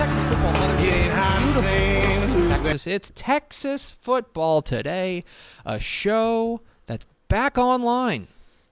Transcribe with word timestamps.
Texas 0.00 0.24
football. 0.30 0.54
Another 0.54 0.82
You 0.82 0.90
ain't 0.92 1.12
hot 1.12 1.60
saying 1.60 2.28
who's 2.30 2.48
Texas. 2.48 2.86
It's 2.86 3.12
Texas 3.14 3.90
football 4.00 4.62
today, 4.62 5.24
a 5.66 5.78
show 5.78 6.62
that's 6.86 7.04
back 7.28 7.58
online. 7.58 8.28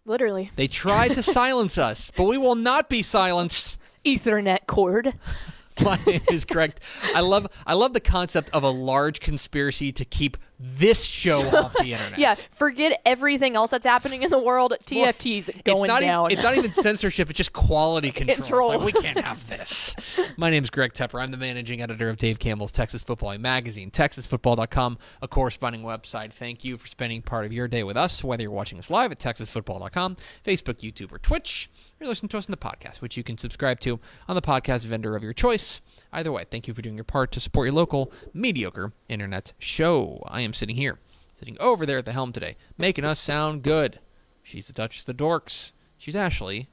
Literally. 0.06 0.50
They 0.56 0.68
tried 0.68 1.08
to 1.08 1.22
silence 1.22 1.76
us, 1.76 2.10
but 2.16 2.24
we 2.24 2.38
will 2.38 2.54
not 2.54 2.88
be 2.88 3.02
silenced. 3.02 3.76
Ethernet 4.06 4.60
cord. 4.66 5.12
My 5.84 6.00
name 6.06 6.22
is 6.30 6.46
Greg. 6.46 6.72
I 7.14 7.20
love 7.20 7.46
I 7.66 7.74
love 7.74 7.92
the 7.92 8.00
concept 8.00 8.48
of 8.54 8.62
a 8.62 8.70
large 8.70 9.20
conspiracy 9.20 9.92
to 9.92 10.06
keep 10.06 10.38
this 10.58 11.04
show 11.04 11.48
off 11.56 11.74
the 11.74 11.92
internet. 11.92 12.18
Yeah, 12.18 12.34
forget 12.50 13.00
everything 13.06 13.54
else 13.54 13.70
that's 13.70 13.86
happening 13.86 14.22
in 14.22 14.30
the 14.30 14.38
world. 14.38 14.74
TFT's 14.84 15.50
going 15.62 15.84
it's 15.84 15.88
not 15.88 16.00
down. 16.00 16.30
Even, 16.30 16.38
it's 16.38 16.42
not 16.42 16.56
even 16.56 16.72
censorship. 16.84 17.30
It's 17.30 17.36
just 17.36 17.52
quality 17.52 18.10
control. 18.10 18.36
Control. 18.36 18.68
like, 18.70 18.80
we 18.80 18.92
can't 18.92 19.20
have 19.20 19.48
this. 19.48 19.94
My 20.36 20.50
name 20.50 20.64
is 20.64 20.70
Greg 20.70 20.94
Tepper. 20.94 21.22
I'm 21.22 21.30
the 21.30 21.36
managing 21.36 21.80
editor 21.80 22.08
of 22.08 22.16
Dave 22.16 22.38
Campbell's 22.38 22.72
Texas 22.72 23.02
Football 23.02 23.38
Magazine, 23.38 23.90
TexasFootball.com, 23.90 24.98
a 25.22 25.28
corresponding 25.28 25.82
website. 25.82 26.32
Thank 26.32 26.64
you 26.64 26.76
for 26.76 26.86
spending 26.86 27.22
part 27.22 27.44
of 27.44 27.52
your 27.52 27.68
day 27.68 27.84
with 27.84 27.96
us, 27.96 28.24
whether 28.24 28.42
you're 28.42 28.50
watching 28.50 28.78
us 28.78 28.90
live 28.90 29.12
at 29.12 29.18
TexasFootball.com, 29.18 30.16
Facebook, 30.44 30.80
YouTube, 30.80 31.12
or 31.12 31.18
Twitch, 31.18 31.70
or 31.76 32.04
you're 32.04 32.08
listening 32.08 32.30
to 32.30 32.38
us 32.38 32.46
on 32.46 32.50
the 32.50 32.56
podcast, 32.56 33.00
which 33.00 33.16
you 33.16 33.22
can 33.22 33.38
subscribe 33.38 33.78
to 33.80 34.00
on 34.26 34.34
the 34.34 34.42
podcast 34.42 34.84
vendor 34.84 35.14
of 35.14 35.22
your 35.22 35.32
choice. 35.32 35.80
Either 36.12 36.32
way, 36.32 36.44
thank 36.50 36.66
you 36.66 36.74
for 36.74 36.82
doing 36.82 36.94
your 36.96 37.04
part 37.04 37.30
to 37.32 37.40
support 37.40 37.66
your 37.66 37.74
local 37.74 38.10
mediocre 38.32 38.92
internet 39.08 39.52
show. 39.58 40.22
I 40.26 40.40
am 40.40 40.52
sitting 40.54 40.76
here, 40.76 40.98
sitting 41.38 41.56
over 41.60 41.84
there 41.84 41.98
at 41.98 42.04
the 42.06 42.12
helm 42.12 42.32
today, 42.32 42.56
making 42.78 43.04
us 43.04 43.20
sound 43.20 43.62
good. 43.62 43.98
She's 44.42 44.66
the 44.66 44.72
Duchess 44.72 45.06
of 45.06 45.16
the 45.16 45.22
Dorks. 45.24 45.72
She's 45.98 46.16
Ashley 46.16 46.68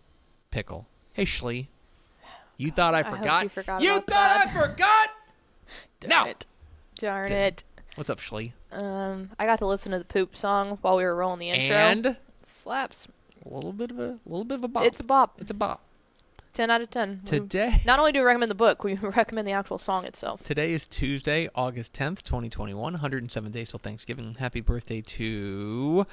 Pickle. 0.52 0.88
Hey, 1.14 1.26
Shlee. 1.26 1.68
You 2.58 2.72
thought 2.72 2.94
I 2.94 3.04
forgot? 3.04 3.44
you 3.44 3.50
forgot 3.50 3.82
You 3.82 3.90
thought 3.96 4.06
that. 4.08 4.48
I 4.48 4.52
forgot? 4.68 5.10
Darn 6.00 6.10
no. 6.10 6.30
it. 6.30 6.46
Darn 6.98 7.30
Didn't. 7.30 7.44
it. 7.44 7.64
What's 7.96 8.10
up, 8.10 8.20
Shlee? 8.20 8.54
Um, 8.72 9.32
I 9.38 9.46
got 9.46 9.60
to 9.60 9.66
listen 9.66 9.92
to 9.92 9.98
the 10.00 10.06
poop 10.06 10.36
song 10.38 10.78
while 10.82 10.96
we 10.96 11.04
were 11.04 11.16
rolling 11.16 11.40
the 11.40 11.50
intro. 11.50 11.76
And 11.76 12.06
a 12.06 12.18
slaps. 12.44 13.08
A 13.46 13.50
little 13.54 13.74
bit 13.74 13.92
of 13.92 14.00
a 14.00 14.20
little 14.26 14.46
bit 14.46 14.56
of 14.60 14.64
a 14.64 14.68
bop. 14.70 14.86
It's 14.86 15.00
a 15.00 15.04
bop. 15.04 15.40
It's 15.40 15.52
a 15.52 15.54
bop. 15.54 15.82
Ten 16.56 16.70
out 16.72 16.80
of 16.82 16.90
ten. 16.90 17.20
We- 17.24 17.30
Today. 17.40 17.82
Not 17.86 18.00
only 18.00 18.14
do 18.14 18.20
we 18.22 18.26
recommend 18.26 18.50
the 18.50 18.56
book, 18.56 18.84
we 18.84 18.94
recommend 19.02 19.46
the 19.48 19.52
actual 19.52 19.78
song 19.78 20.06
itself. 20.06 20.42
Today 20.44 20.72
is 20.72 20.88
Tuesday, 20.88 21.50
August 21.54 21.92
10th, 21.94 22.24
2021. 22.24 22.94
107 22.94 23.52
days 23.52 23.70
till 23.70 23.80
Thanksgiving. 23.80 24.36
Happy 24.36 24.62
birthday 24.62 25.02
to. 25.02 26.08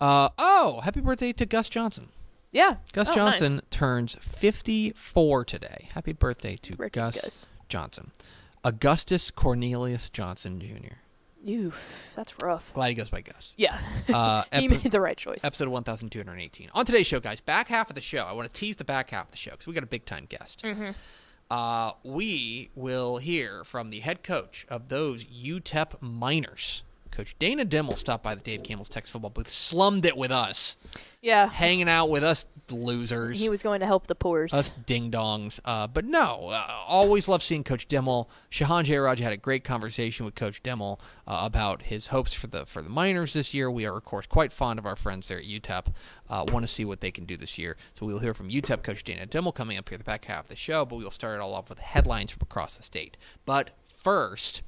Uh, 0.00 0.28
oh, 0.38 0.80
happy 0.84 1.00
birthday 1.00 1.32
to 1.32 1.44
Gus 1.44 1.68
Johnson. 1.68 2.10
Yeah. 2.52 2.76
Gus 2.92 3.10
Oh, 3.10 3.14
Johnson 3.16 3.54
nice. 3.56 3.62
turns 3.70 4.16
54 4.22 5.44
today. 5.44 5.88
Happy 5.94 6.12
birthday 6.12 6.56
to 6.62 6.76
Gus, 6.76 7.20
Gus. 7.20 7.46
Johnson. 7.68 8.12
Augustus 8.64 9.30
Cornelius 9.32 10.10
Johnson 10.10 10.60
Jr. 10.60 10.94
Ew, 11.44 11.72
that's 12.16 12.34
rough. 12.42 12.72
Glad 12.74 12.88
he 12.88 12.94
goes 12.94 13.10
by 13.10 13.20
Gus. 13.20 13.52
Yeah. 13.56 13.78
Uh, 14.12 14.42
he 14.52 14.66
epi- 14.66 14.68
made 14.68 14.90
the 14.92 15.00
right 15.00 15.16
choice. 15.16 15.44
episode 15.44 15.68
1218. 15.68 16.70
On 16.74 16.84
today's 16.84 17.06
show, 17.06 17.20
guys, 17.20 17.40
back 17.40 17.68
half 17.68 17.90
of 17.90 17.94
the 17.94 18.02
show, 18.02 18.24
I 18.24 18.32
want 18.32 18.52
to 18.52 18.58
tease 18.60 18.76
the 18.76 18.84
back 18.84 19.10
half 19.10 19.26
of 19.26 19.30
the 19.30 19.36
show 19.36 19.52
because 19.52 19.66
we 19.66 19.72
got 19.74 19.84
a 19.84 19.86
big 19.86 20.04
time 20.04 20.26
guest. 20.28 20.62
Mm-hmm. 20.64 20.90
Uh, 21.50 21.92
we 22.04 22.70
will 22.74 23.18
hear 23.18 23.64
from 23.64 23.90
the 23.90 24.00
head 24.00 24.22
coach 24.22 24.66
of 24.68 24.88
those 24.88 25.24
UTEP 25.24 26.02
Miners. 26.02 26.82
Coach 27.18 27.34
Dana 27.40 27.64
Dimel 27.64 27.98
stopped 27.98 28.22
by 28.22 28.36
the 28.36 28.40
Dave 28.40 28.62
Campbell's 28.62 28.88
Texas 28.88 29.10
football 29.10 29.30
booth, 29.30 29.48
slummed 29.48 30.06
it 30.06 30.16
with 30.16 30.30
us, 30.30 30.76
Yeah. 31.20 31.48
hanging 31.48 31.88
out 31.88 32.10
with 32.10 32.22
us 32.22 32.46
losers. 32.70 33.40
He 33.40 33.48
was 33.48 33.60
going 33.60 33.80
to 33.80 33.86
help 33.86 34.06
the 34.06 34.14
poors. 34.14 34.52
us 34.54 34.72
ding 34.86 35.10
dongs. 35.10 35.58
Uh, 35.64 35.88
but 35.88 36.04
no, 36.04 36.50
uh, 36.50 36.64
always 36.86 37.26
love 37.26 37.42
seeing 37.42 37.64
Coach 37.64 37.88
Dimel. 37.88 38.28
Shehan 38.52 38.84
Jeyarajah 38.84 39.18
had 39.24 39.32
a 39.32 39.36
great 39.36 39.64
conversation 39.64 40.26
with 40.26 40.36
Coach 40.36 40.62
Dimel 40.62 41.00
uh, 41.26 41.40
about 41.42 41.82
his 41.82 42.08
hopes 42.08 42.34
for 42.34 42.46
the 42.46 42.66
for 42.66 42.82
the 42.82 42.88
Miners 42.88 43.32
this 43.32 43.52
year. 43.52 43.68
We 43.68 43.84
are 43.84 43.96
of 43.96 44.04
course 44.04 44.26
quite 44.26 44.52
fond 44.52 44.78
of 44.78 44.86
our 44.86 44.94
friends 44.94 45.26
there 45.26 45.38
at 45.38 45.44
UTEP. 45.44 45.86
Uh, 46.30 46.44
Want 46.52 46.62
to 46.62 46.72
see 46.72 46.84
what 46.84 47.00
they 47.00 47.10
can 47.10 47.24
do 47.24 47.36
this 47.36 47.58
year. 47.58 47.76
So 47.94 48.06
we 48.06 48.12
will 48.12 48.20
hear 48.20 48.32
from 48.34 48.48
UTEP 48.48 48.84
coach 48.84 49.02
Dana 49.02 49.26
Dimel 49.26 49.52
coming 49.52 49.76
up 49.76 49.88
here 49.88 49.98
the 49.98 50.04
back 50.04 50.26
half 50.26 50.44
of 50.44 50.50
the 50.50 50.56
show. 50.56 50.84
But 50.84 50.96
we 50.96 51.02
will 51.02 51.10
start 51.10 51.34
it 51.36 51.40
all 51.40 51.54
off 51.54 51.68
with 51.68 51.80
headlines 51.80 52.30
from 52.30 52.42
across 52.42 52.76
the 52.76 52.84
state. 52.84 53.16
But 53.44 53.70
first, 54.04 54.62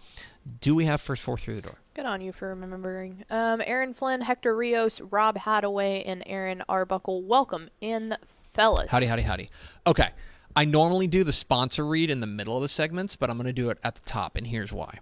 do 0.61 0.75
we 0.75 0.85
have 0.87 1.01
first 1.01 1.23
four 1.23 1.39
through 1.39 1.57
the 1.57 1.63
door? 1.63 1.77
Good 1.95 2.07
on 2.07 2.21
you 2.21 2.33
for 2.33 2.49
remembering. 2.49 3.25
Um, 3.31 3.63
Aaron 3.65 3.95
Flynn, 3.95 4.21
Hector 4.21 4.57
Rios, 4.57 5.01
Rob 5.01 5.37
Hadaway, 5.37 6.03
and 6.07 6.23
Aaron 6.27 6.63
Arbuckle. 6.69 7.23
Welcome 7.23 7.69
in, 7.81 8.17
fellas. 8.55 8.91
Howdy, 8.91 9.07
howdy, 9.07 9.23
howdy. 9.23 9.51
Okay. 9.87 10.11
I 10.57 10.65
normally 10.65 11.07
do 11.07 11.23
the 11.23 11.33
sponsor 11.33 11.87
read 11.87 12.11
in 12.11 12.21
the 12.21 12.27
middle 12.27 12.57
of 12.57 12.63
the 12.63 12.69
segments, 12.69 13.15
but 13.15 13.31
I'm 13.31 13.37
going 13.37 13.47
to 13.47 13.53
do 13.53 13.71
it 13.71 13.79
at 13.85 13.95
the 13.95 14.05
top, 14.05 14.37
and 14.37 14.47
here's 14.47 14.73
why. 14.73 14.99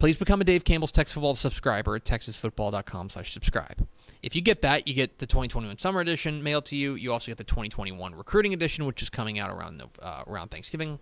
Please 0.00 0.16
become 0.16 0.40
a 0.40 0.44
Dave 0.44 0.64
Campbell's 0.64 0.90
Texas 0.90 1.12
Football 1.14 1.36
subscriber 1.36 1.94
at 1.94 2.04
texasfootball.com 2.04 3.10
slash 3.10 3.32
subscribe. 3.32 3.86
If 4.22 4.34
you 4.34 4.40
get 4.40 4.62
that, 4.62 4.88
you 4.88 4.94
get 4.94 5.18
the 5.18 5.26
2021 5.26 5.78
Summer 5.78 6.00
Edition 6.00 6.42
mailed 6.42 6.64
to 6.66 6.76
you. 6.76 6.94
You 6.94 7.12
also 7.12 7.30
get 7.30 7.38
the 7.38 7.44
2021 7.44 8.14
Recruiting 8.14 8.52
Edition, 8.52 8.86
which 8.86 9.02
is 9.02 9.10
coming 9.10 9.38
out 9.38 9.50
around 9.50 9.78
the, 9.78 9.88
uh, 10.02 10.24
around 10.26 10.50
Thanksgiving. 10.50 10.98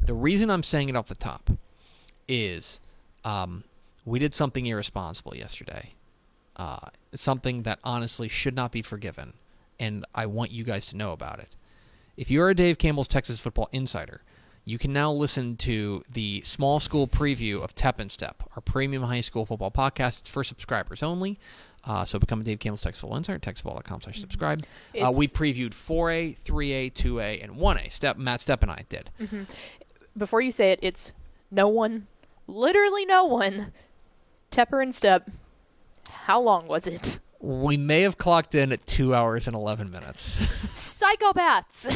The 0.00 0.14
reason 0.14 0.50
I'm 0.50 0.62
saying 0.62 0.88
it 0.88 0.96
off 0.96 1.08
the 1.08 1.14
top 1.14 1.50
is 2.28 2.80
um, 3.24 3.64
we 4.04 4.18
did 4.18 4.34
something 4.34 4.66
irresponsible 4.66 5.36
yesterday. 5.36 5.94
Uh, 6.56 6.88
something 7.14 7.62
that 7.62 7.78
honestly 7.82 8.28
should 8.28 8.54
not 8.54 8.72
be 8.72 8.82
forgiven, 8.82 9.32
and 9.80 10.04
I 10.14 10.26
want 10.26 10.50
you 10.50 10.64
guys 10.64 10.86
to 10.86 10.96
know 10.96 11.12
about 11.12 11.38
it. 11.38 11.48
If 12.16 12.30
you're 12.30 12.50
a 12.50 12.54
Dave 12.54 12.78
Campbell's 12.78 13.08
Texas 13.08 13.40
Football 13.40 13.68
Insider, 13.72 14.20
you 14.64 14.78
can 14.78 14.92
now 14.92 15.10
listen 15.10 15.56
to 15.56 16.04
the 16.12 16.42
small 16.42 16.78
school 16.78 17.08
preview 17.08 17.62
of 17.62 17.74
Tep 17.74 17.98
and 17.98 18.12
Step, 18.12 18.42
our 18.54 18.60
premium 18.60 19.02
high 19.04 19.22
school 19.22 19.46
football 19.46 19.70
podcast. 19.70 20.20
It's 20.20 20.30
for 20.30 20.44
subscribers 20.44 21.02
only. 21.02 21.38
Uh, 21.84 22.04
so 22.04 22.18
become 22.18 22.40
a 22.42 22.44
Dave 22.44 22.60
Campbell's 22.60 22.82
Texas 22.82 23.00
Football 23.00 23.16
Insider, 23.18 23.38
textfootball.com 23.40 24.02
slash 24.02 24.20
subscribe. 24.20 24.64
Uh, 25.00 25.10
we 25.10 25.26
previewed 25.26 25.70
4A, 25.70 26.38
3A, 26.38 26.92
2A, 26.92 27.42
and 27.42 27.54
1A. 27.56 27.90
Step 27.90 28.16
Matt 28.18 28.38
Stepp 28.40 28.62
and 28.62 28.70
I 28.70 28.84
did. 28.88 29.10
Before 30.16 30.40
you 30.40 30.52
say 30.52 30.70
it, 30.70 30.78
it's 30.82 31.10
no 31.50 31.66
one, 31.66 32.06
literally 32.46 33.04
no 33.04 33.24
one. 33.24 33.72
Tepper 34.50 34.82
and 34.82 34.94
Step. 34.94 35.30
How 36.10 36.40
long 36.40 36.68
was 36.68 36.86
it? 36.86 37.18
We 37.40 37.76
may 37.76 38.02
have 38.02 38.18
clocked 38.18 38.54
in 38.54 38.70
at 38.70 38.86
two 38.86 39.14
hours 39.14 39.46
and 39.46 39.56
11 39.56 39.90
minutes. 39.90 40.40
Psychopaths. 40.68 41.90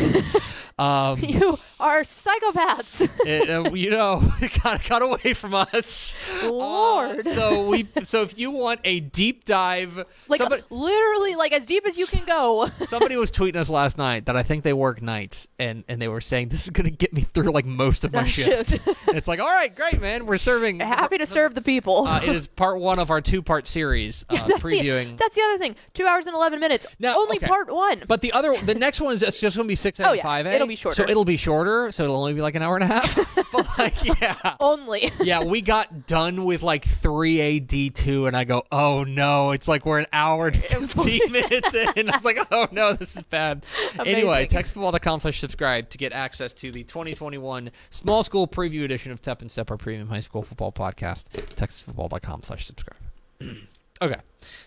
Um, 0.79 1.19
You 1.23 1.59
are 1.81 2.03
psychopaths. 2.03 3.09
it, 3.27 3.49
uh, 3.49 3.73
you 3.73 3.91
know, 3.91 4.23
it 4.43 4.63
got 4.63 4.87
got 4.87 5.01
away 5.03 5.33
from 5.33 5.55
us. 5.55 6.15
Uh, 6.43 6.51
Lord. 6.53 7.27
so 7.27 7.69
we, 7.69 7.89
so 8.05 8.23
if 8.23 8.39
you 8.39 8.51
want 8.51 8.81
a 8.85 9.01
deep 9.01 9.45
dive, 9.47 10.05
like 10.29 10.41
somebody, 10.41 10.63
literally, 10.71 11.35
like 11.35 11.53
as 11.53 11.65
deep 11.67 11.87
as 11.87 11.97
you 11.97 12.07
can 12.07 12.25
go. 12.27 12.69
somebody 12.89 13.17
was 13.17 13.31
tweeting 13.31 13.57
us 13.57 13.71
last 13.71 13.97
night 13.97 14.27
that 14.27 14.37
I 14.37 14.43
think 14.43 14.65
they 14.65 14.73
work 14.75 15.01
nights, 15.01 15.49
and 15.59 15.83
and 15.89 16.01
they 16.01 16.09
were 16.09 16.21
saying 16.21 16.49
this 16.51 16.65
is 16.65 16.71
gonna 16.71 16.91
get 16.91 17.13
me 17.15 17.23
through 17.23 17.51
like 17.53 17.65
most 17.67 18.05
of 18.05 18.13
my 18.13 18.23
Oh, 18.23 18.27
shift. 18.27 18.79
it's 19.09 19.29
like, 19.29 19.41
all 19.41 19.47
right, 19.47 19.75
great, 19.75 20.01
man, 20.01 20.27
we're 20.27 20.37
serving. 20.39 20.81
Happy 20.81 21.17
to 21.19 21.27
serve 21.27 21.55
the 21.55 21.63
people. 21.63 22.07
Uh, 22.07 22.21
it 22.23 22.29
is 22.29 22.49
part 22.49 22.79
one 22.81 22.99
of 22.99 23.11
our 23.11 23.21
two-part 23.23 23.67
series 23.69 24.25
uh, 24.29 24.47
that's 24.49 24.63
previewing. 24.63 25.11
The, 25.13 25.17
that's 25.17 25.37
the 25.37 25.43
other 25.43 25.59
thing. 25.59 25.77
Two 25.95 26.05
hours 26.07 26.27
and 26.27 26.35
eleven 26.35 26.61
minutes. 26.61 26.87
Now, 26.99 27.17
Only 27.19 27.37
okay. 27.39 27.47
part 27.47 27.73
one. 27.73 28.03
But 28.09 28.21
the 28.21 28.33
other, 28.33 28.57
the 28.65 28.75
next 28.75 29.01
one 29.01 29.15
is 29.15 29.21
just 29.21 29.41
going 29.57 29.65
to 29.67 29.69
be 29.69 29.75
six 29.75 30.01
Oh, 30.01 30.05
and 30.05 30.17
yeah. 30.17 30.23
five. 30.23 30.47
It'll 30.67 30.73
be 30.73 30.77
shorter. 30.77 30.97
So 30.97 31.09
it'll 31.09 31.25
be 31.25 31.37
shorter. 31.37 31.93
So 31.93 32.05
it'll 32.05 32.17
only 32.17 32.35
be 32.35 32.41
like 32.41 32.55
an 32.55 32.63
hour 32.63 32.77
and 32.77 32.85
a 32.85 32.87
half. 32.87 33.15
but 33.53 33.79
like, 33.79 34.21
yeah, 34.21 34.57
only. 34.61 35.11
yeah. 35.21 35.43
We 35.43 35.61
got 35.61 36.07
done 36.07 36.45
with 36.45 36.63
like 36.63 36.85
three 36.85 37.41
AD 37.41 37.95
two, 37.95 38.27
and 38.27 38.37
I 38.37 38.45
go, 38.45 38.65
oh 38.73 39.05
no, 39.05 39.53
it's 39.53 39.69
like 39.69 39.87
we're 39.87 40.01
an 40.01 40.07
hour 40.13 40.49
and 40.49 40.57
fifteen 40.57 41.31
minutes 41.31 41.75
in. 41.75 42.11
I 42.11 42.17
was 42.17 42.25
like, 42.25 42.39
oh 42.51 42.69
no, 42.73 42.93
this 42.93 43.17
is 43.17 43.23
bad. 43.25 43.65
Anyway, 44.05 44.47
Amazing. 44.47 44.81
textfootball.com 44.81 45.21
slash 45.21 45.41
subscribe 45.41 45.91
to 45.91 45.99
get 45.99 46.13
access 46.13 46.53
to 46.55 46.71
the 46.71 46.83
2021 46.85 47.71
small 47.91 48.25
school 48.25 48.49
preview 48.49 48.85
edition 48.85 49.13
of 49.13 49.23
Tep 49.23 49.41
and 49.43 49.51
Step, 49.51 49.71
our 49.71 49.77
premium 49.77 50.09
high 50.09 50.21
school 50.21 50.43
football 50.43 50.73
podcast. 50.73 51.25
Texasfootball.com 51.55 52.43
slash 52.43 52.67
subscribe. 52.67 52.99
Okay. 54.01 54.21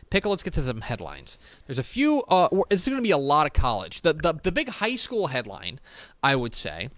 Pickle, 0.10 0.32
let's 0.32 0.44
get 0.44 0.54
to 0.54 0.64
some 0.64 0.82
headlines. 0.82 1.38
There's 1.68 1.80
a 1.80 1.84
few, 1.84 2.24
uh, 2.24 2.50
it's 2.70 2.88
going 2.88 2.98
to 2.98 3.04
be 3.04 3.12
a 3.12 3.18
lot 3.18 3.46
of 3.46 3.54
college. 3.54 4.02
The, 4.02 4.14
the, 4.14 4.34
the 4.42 4.52
big 4.52 4.70
high 4.70 4.96
school 4.96 5.28
headline, 5.28 5.80
I 6.24 6.36
would 6.36 6.56
say, 6.56 6.90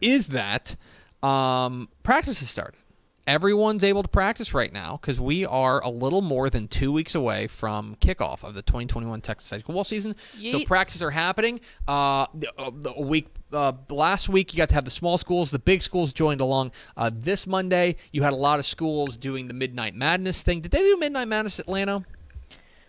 is 0.00 0.28
that 0.28 0.76
um, 1.22 1.88
practice 2.02 2.40
has 2.40 2.50
started. 2.50 2.78
Everyone's 3.26 3.82
able 3.82 4.04
to 4.04 4.08
practice 4.08 4.54
right 4.54 4.72
now 4.72 4.98
because 5.00 5.18
we 5.18 5.44
are 5.44 5.82
a 5.82 5.88
little 5.90 6.22
more 6.22 6.48
than 6.48 6.68
two 6.68 6.92
weeks 6.92 7.14
away 7.16 7.48
from 7.48 7.96
kickoff 7.96 8.44
of 8.44 8.54
the 8.54 8.62
2021 8.62 9.20
Texas 9.20 9.50
high 9.50 9.58
school 9.58 9.74
ball 9.74 9.82
season. 9.82 10.14
So 10.52 10.64
practices 10.64 11.02
are 11.02 11.10
happening. 11.10 11.58
Uh, 11.88 12.26
the, 12.34 12.52
uh, 12.56 13.00
week 13.02 13.26
uh, 13.52 13.72
last 13.90 14.28
week, 14.28 14.52
you 14.54 14.58
got 14.58 14.68
to 14.68 14.76
have 14.76 14.84
the 14.84 14.92
small 14.92 15.18
schools. 15.18 15.50
The 15.50 15.58
big 15.58 15.82
schools 15.82 16.12
joined 16.12 16.40
along. 16.40 16.70
Uh, 16.96 17.10
this 17.12 17.48
Monday, 17.48 17.96
you 18.12 18.22
had 18.22 18.32
a 18.32 18.36
lot 18.36 18.60
of 18.60 18.66
schools 18.66 19.16
doing 19.16 19.48
the 19.48 19.54
Midnight 19.54 19.96
Madness 19.96 20.42
thing. 20.42 20.60
Did 20.60 20.70
they 20.70 20.78
do 20.78 20.96
Midnight 20.98 21.26
Madness 21.26 21.58
Atlanta? 21.58 22.04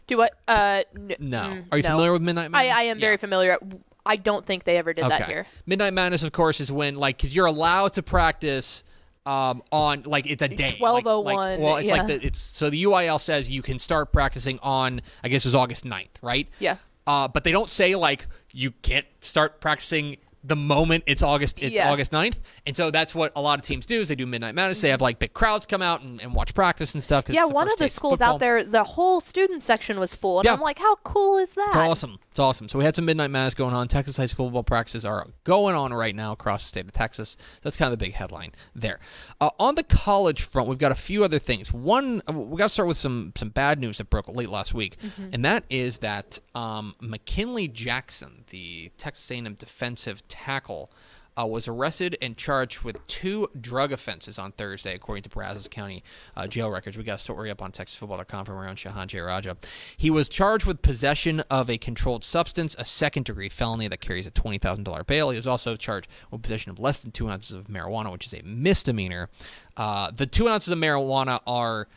Do 0.06 0.18
what? 0.18 0.34
Uh, 0.48 0.84
n- 0.96 1.16
No. 1.20 1.38
mm, 1.40 1.66
Are 1.72 1.78
you 1.78 1.84
no. 1.84 1.90
familiar 1.90 2.14
with 2.14 2.22
Midnight 2.22 2.52
Madness? 2.52 2.74
I, 2.76 2.80
I 2.80 2.84
am 2.84 3.00
very 3.00 3.18
familiar. 3.18 3.58
I 4.06 4.16
don't 4.16 4.46
think 4.46 4.64
they 4.64 4.78
ever 4.78 4.94
did 4.94 5.04
that 5.06 5.28
here. 5.28 5.48
Midnight 5.66 5.94
Madness, 5.94 6.22
of 6.24 6.32
course, 6.32 6.62
is 6.62 6.72
when 6.72 6.96
like 6.96 7.18
because 7.18 7.36
you're 7.36 7.48
allowed 7.48 7.94
to 7.94 8.04
practice 8.04 8.84
um, 9.28 9.62
on 9.72 10.04
like 10.04 10.26
it's 10.26 10.42
a 10.42 10.48
day. 10.48 10.78
Like- 10.80 11.04
12:01, 11.04 11.24
Like, 11.26 11.60
well, 11.60 11.76
it's 11.78 11.92
like 11.92 12.08
the, 12.08 12.26
it's 12.26 12.40
so 12.40 12.70
the 12.70 12.84
UIL 12.84 13.20
says 13.20 13.50
you 13.50 13.62
can 13.62 13.78
start 13.78 14.14
practicing 14.14 14.58
on 14.64 15.02
I 15.24 15.28
guess 15.28 15.46
it 15.46 15.50
was 15.50 15.56
August 15.56 15.84
9th, 15.86 16.08
right? 16.22 16.48
Yeah. 16.60 16.78
Uh, 17.06 17.28
but 17.28 17.44
they 17.44 17.52
don't 17.52 17.70
say 17.70 17.96
like 17.96 18.28
you 18.52 18.72
can't 18.82 19.06
start 19.20 19.60
practicing 19.60 20.18
the 20.48 20.56
moment 20.56 21.04
it's 21.08 21.22
August 21.22 21.60
it's 21.62 21.76
Yeah. 21.76 21.92
August 21.92 22.12
9th. 22.12 22.38
And 22.66 22.76
so 22.76 22.90
that's 22.92 23.14
what 23.14 23.32
a 23.36 23.42
lot 23.42 23.60
of 23.60 23.66
teams 23.66 23.86
do 23.86 24.00
is 24.02 24.08
they 24.08 24.16
do 24.16 24.26
midnight 24.26 24.56
madness. 24.56 24.82
They 24.82 24.90
have 24.90 25.02
like 25.02 25.20
big 25.20 25.34
crowds 25.34 25.66
come 25.66 25.82
out 25.82 26.02
and, 26.02 26.22
and 26.22 26.34
watch 26.34 26.54
practice 26.54 26.94
and 26.94 27.04
stuff. 27.04 27.26
Yeah, 27.28 27.46
one 27.46 27.68
the 27.68 27.74
of 27.74 27.80
the 27.80 27.90
schools 27.90 28.20
football. 28.20 28.36
out 28.36 28.40
there, 28.40 28.64
the 28.64 28.84
whole 28.84 29.20
student 29.22 29.62
section 29.62 30.00
was 30.00 30.16
full, 30.16 30.40
and 30.40 30.46
Yeah. 30.46 30.54
I'm 30.54 30.62
like, 30.62 30.80
how 30.80 30.96
cool 31.04 31.38
is 31.38 31.50
that? 31.52 31.68
It's 31.68 31.76
awesome. 31.76 32.20
It's 32.30 32.40
awesome. 32.40 32.68
So 32.68 32.78
we 32.80 32.86
had 32.86 32.96
some 32.96 33.06
midnight 33.06 33.32
madness 33.32 33.56
going 33.56 33.74
on. 33.74 33.88
Texas 33.88 34.16
high 34.18 34.26
school 34.28 34.48
football 34.48 34.64
practices 34.64 35.06
are 35.06 35.28
going 35.44 35.76
on 35.76 35.94
right 35.94 36.16
now 36.16 36.32
across 36.32 36.64
the 36.64 36.68
state 36.70 36.86
of 36.86 36.92
Texas. 36.92 37.36
That's 37.62 37.76
kind 37.76 37.92
of 37.92 37.98
the 38.00 38.06
big 38.06 38.14
headline 38.14 38.52
there. 38.76 39.00
Uh, 39.42 39.50
on 39.60 39.76
the 39.76 39.84
college 39.84 40.44
front, 40.44 40.70
we've 40.70 40.78
got 40.78 40.92
a 40.92 40.96
few 40.96 41.24
other 41.24 41.40
things. 41.40 41.74
One, 41.74 42.22
uh, 42.30 42.34
we 42.34 42.58
got 42.58 42.66
to 42.66 42.70
start 42.70 42.88
with 42.88 42.98
some 42.98 43.34
some 43.36 43.50
bad 43.50 43.80
news 43.80 43.98
that 43.98 44.10
broke 44.10 44.28
late 44.30 44.50
last 44.50 44.74
week, 44.74 44.98
and 45.34 45.44
that 45.44 45.64
is 45.70 45.98
that 46.00 46.40
um, 46.58 46.96
McKinley 47.00 47.68
Jackson, 47.68 48.44
the 48.50 48.92
Texas 48.98 49.30
A&M 49.30 49.54
defensive 49.54 50.28
tackle. 50.28 50.92
Uh, 51.40 51.46
was 51.46 51.68
arrested 51.68 52.18
and 52.20 52.36
charged 52.36 52.82
with 52.82 53.06
two 53.06 53.48
drug 53.62 53.92
offenses 53.92 54.40
on 54.40 54.52
Thursday, 54.54 54.96
according 54.96 55.22
to 55.22 55.30
Brazos 55.30 55.68
County 55.68 56.04
uh, 56.36 56.48
jail 56.48 56.72
records. 56.72 56.98
We 56.98 57.04
got 57.04 57.14
a 57.14 57.18
story 57.20 57.52
up 57.52 57.62
on 57.62 57.72
TexasFootball.com 57.72 58.46
from 58.46 58.56
around 58.56 58.78
Shehan 58.78 59.06
Jeyarajah. 59.06 59.56
He 59.96 60.10
was 60.10 60.28
charged 60.30 60.66
with 60.66 60.82
possession 60.82 61.42
of 61.42 61.70
a 61.70 61.78
controlled 61.78 62.26
substance, 62.26 62.76
a 62.80 62.86
second 62.86 63.26
degree 63.26 63.50
felony 63.50 63.88
that 63.88 64.02
carries 64.02 64.26
a 64.26 64.32
$20,000 64.32 65.06
bail. 65.06 65.30
He 65.30 65.38
was 65.38 65.46
also 65.46 65.76
charged 65.76 66.08
with 66.32 66.42
possession 66.42 66.72
of 66.72 66.80
less 66.80 67.04
than 67.04 67.12
two 67.12 67.30
ounces 67.30 67.52
of 67.52 67.68
marijuana, 67.68 68.12
which 68.12 68.26
is 68.26 68.34
a 68.34 68.42
misdemeanor. 68.42 69.30
Uh, 69.78 70.10
the 70.10 70.26
two 70.26 70.50
ounces 70.50 70.72
of 70.72 70.80
marijuana 70.80 71.40
are. 71.46 71.88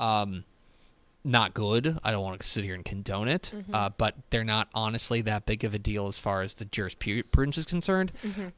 Um, 0.00 0.42
not 1.28 1.52
good. 1.54 1.98
I 2.02 2.10
don't 2.10 2.22
want 2.24 2.40
to 2.40 2.46
sit 2.46 2.64
here 2.64 2.74
and 2.74 2.84
condone 2.84 3.28
it, 3.28 3.52
uh, 3.72 3.90
but 3.96 4.14
they're 4.30 4.44
not 4.44 4.68
honestly 4.74 5.20
that 5.22 5.44
big 5.46 5.62
of 5.62 5.74
a 5.74 5.78
deal 5.78 6.06
as 6.08 6.18
far 6.18 6.42
as 6.42 6.54
the 6.54 6.64
jurisprudence 6.64 7.58
is 7.58 7.66
concerned. 7.66 8.12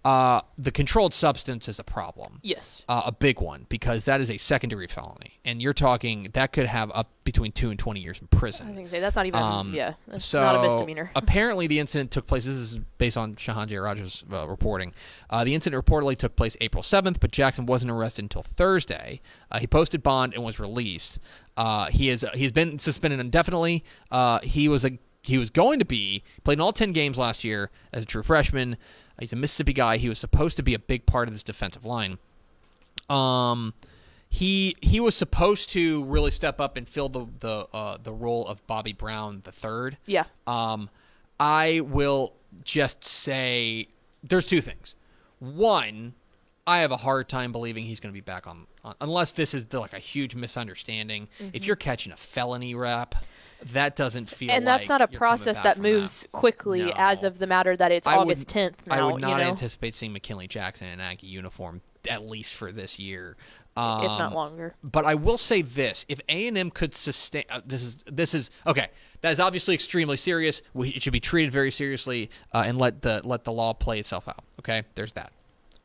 Uh, 0.05 0.41
the 0.57 0.71
controlled 0.71 1.13
substance 1.13 1.69
is 1.69 1.79
a 1.79 1.85
problem, 1.85 2.39
Yes. 2.43 2.85
uh, 2.89 3.03
a 3.07 3.13
big 3.13 3.41
one, 3.41 3.67
because 3.69 4.05
that 4.05 4.21
is 4.21 4.31
a 4.31 4.37
secondary 4.39 4.87
felony, 4.87 5.40
and 5.50 5.61
you're 5.61 5.75
talking 5.75 6.29
that 6.35 6.52
could 6.52 6.67
have 6.67 6.93
up 6.94 7.11
between 7.25 7.50
two 7.50 7.70
and 7.70 7.79
twenty 7.79 8.00
years 8.00 8.20
in 8.20 8.29
prison. 8.29 8.70
I 8.70 8.75
think 8.75 8.91
that's 8.91 9.17
not 9.17 9.26
even. 9.26 9.43
Um, 9.43 9.75
yeah, 9.75 9.94
that's 10.06 10.25
so 10.25 10.41
not 10.41 10.56
a 10.56 10.62
misdemeanor. 10.62 11.11
apparently, 11.17 11.67
the 11.67 11.81
incident 11.81 12.12
took 12.12 12.29
place. 12.29 12.44
This 12.44 12.55
is 12.55 12.79
based 12.99 13.17
on 13.17 13.35
Shehan 13.35 13.67
Jeyarajah's 13.67 14.25
uh, 14.32 14.47
reporting. 14.47 14.94
Uh, 15.29 15.43
the 15.43 15.55
incident 15.55 15.85
reportedly 15.85 16.17
took 16.17 16.37
place 16.37 16.56
April 16.61 16.82
7th, 16.82 17.19
but 17.19 17.32
Jackson 17.32 17.67
wasn't 17.67 17.91
arrested 17.91 18.23
until 18.26 18.43
Thursday. 18.43 19.20
Uh, 19.50 19.58
he 19.58 19.67
posted 19.67 20.02
bond 20.02 20.35
and 20.35 20.44
was 20.44 20.61
released. 20.61 21.19
Uh, 21.56 21.87
he 21.87 22.08
is 22.08 22.25
he's 22.35 22.52
been 22.52 22.79
suspended 22.79 23.19
indefinitely. 23.19 23.85
Uh, 24.11 24.38
he 24.44 24.69
was 24.69 24.85
a 24.85 24.99
he 25.23 25.37
was 25.37 25.50
going 25.50 25.81
to 25.81 25.85
be 25.85 26.23
played 26.44 26.55
in 26.55 26.61
all 26.61 26.73
10 26.73 26.93
games 26.93 27.19
last 27.19 27.43
year 27.43 27.70
as 27.93 28.05
a 28.05 28.06
true 28.06 28.23
freshman. 28.23 28.76
He's 29.19 29.32
a 29.35 29.37
Mississippi 29.37 29.75
guy. 29.75 29.99
He 29.99 30.08
was 30.08 30.19
supposed 30.19 30.56
to 30.56 30.62
be 30.62 30.75
a 30.75 30.79
big 30.79 31.05
part 31.05 31.29
of 31.29 31.35
this 31.35 31.43
defensive 31.43 31.85
line. 31.85 32.19
Um, 33.11 33.75
he 34.32 34.77
he 34.81 35.00
was 35.00 35.15
supposed 35.17 35.69
to 35.71 36.05
really 36.05 36.31
step 36.31 36.61
up 36.61 36.77
and 36.77 36.88
fill 36.88 37.09
the 37.09 37.27
the 37.41 37.67
uh, 37.75 37.99
the 38.03 38.12
role 38.12 38.47
of 38.47 38.65
Bobby 38.67 38.93
Brown 38.93 39.41
the 39.44 39.53
third. 39.53 39.99
Yeah. 40.06 40.25
Um, 40.47 40.88
I 41.38 41.81
will 41.81 42.35
just 42.65 43.05
say 43.05 43.88
there's 44.23 44.47
two 44.47 44.61
things. 44.61 44.94
One, 45.41 46.15
I 46.67 46.79
have 46.79 46.93
a 46.93 46.99
hard 46.99 47.29
time 47.29 47.50
believing 47.53 47.87
he's 47.87 47.99
going 47.99 48.12
to 48.12 48.17
be 48.17 48.21
back 48.21 48.47
on, 48.47 48.67
on 48.85 48.94
unless 49.00 49.32
this 49.32 49.53
is 49.55 49.73
like 49.73 49.93
a 49.94 49.99
huge 49.99 50.35
misunderstanding. 50.35 51.29
If 51.53 51.67
you're 51.67 51.76
catching 51.76 52.12
a 52.12 52.17
felony 52.17 52.75
rap, 52.75 53.15
that 53.73 53.97
doesn't 53.97 54.29
feel 54.29 54.49
Mm-hmm. 54.50 54.59
and 54.59 54.67
that's 54.67 54.88
like 54.88 55.00
not 55.00 55.00
a 55.00 55.09
process 55.19 55.59
that 55.61 55.79
moves 55.79 56.26
quickly 56.33 56.85
No. 56.85 56.93
as 56.97 57.25
of 57.25 57.38
the 57.38 57.47
matter 57.47 57.76
that 57.76 57.91
it's 57.91 58.06
I 58.06 58.17
would- 58.19 58.23
August 58.23 58.49
10th 58.49 58.87
now. 58.87 59.09
I 59.09 59.12
would 59.12 59.21
not 59.23 59.31
you 59.31 59.37
know, 59.38 59.43
anticipate 59.50 59.94
seeing 59.94 60.12
McKinley 60.12 60.47
Jackson 60.47 60.87
in 60.88 60.94
an 60.94 61.00
Aggie 61.00 61.26
uniform 61.26 61.81
at 62.08 62.29
least 62.29 62.55
for 62.55 62.71
this 62.73 62.99
year, 62.99 63.37
if 63.71 63.76
not 63.76 64.21
Um, 64.21 64.35
longer. 64.35 64.75
but 64.83 65.04
I 65.04 65.14
will 65.14 65.38
say 65.38 65.62
this: 65.62 66.04
if 66.09 66.21
A 66.28 66.47
and 66.49 66.57
M 66.59 66.71
could 66.71 66.95
sustain, 66.95 67.45
uh, 67.50 67.61
this 67.64 67.83
is 67.83 68.04
this 68.07 68.35
is 68.35 68.50
okay. 68.66 68.88
That 69.23 69.33
is 69.33 69.40
obviously 69.40 69.75
extremely 69.75 70.16
serious. 70.16 70.62
We, 70.75 70.90
it 70.90 71.02
should 71.02 71.12
be 71.12 71.21
treated 71.21 71.52
very 71.52 71.71
seriously 71.71 72.30
uh, 72.52 72.64
and 72.66 72.78
let 72.78 73.02
the 73.02 73.21
let 73.25 73.45
the 73.45 73.52
law 73.52 73.73
play 73.75 73.99
itself 73.99 74.28
out. 74.28 74.45
Okay, 74.61 74.85
there's 74.95 75.12
that 75.12 75.33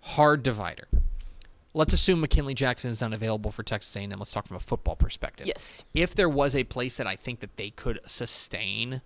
hard 0.02 0.44
divider. 0.44 0.88
Let's 1.74 1.94
assume 1.94 2.22
McKinley 2.22 2.54
Jackson 2.54 2.90
is 2.90 3.02
unavailable 3.04 3.52
for 3.52 3.62
Texas 3.62 3.94
A&M. 3.98 4.10
Let's 4.18 4.32
talk 4.32 4.48
from 4.48 4.56
a 4.56 4.62
football 4.62 4.96
perspective. 4.96 5.46
Yes. 5.46 5.84
If 5.94 6.16
there 6.16 6.30
was 6.30 6.56
a 6.56 6.64
place 6.64 6.96
that 6.96 7.06
I 7.06 7.18
think 7.18 7.42
that 7.42 7.58
they 7.58 7.70
could 7.72 8.00
sustain 8.06 9.02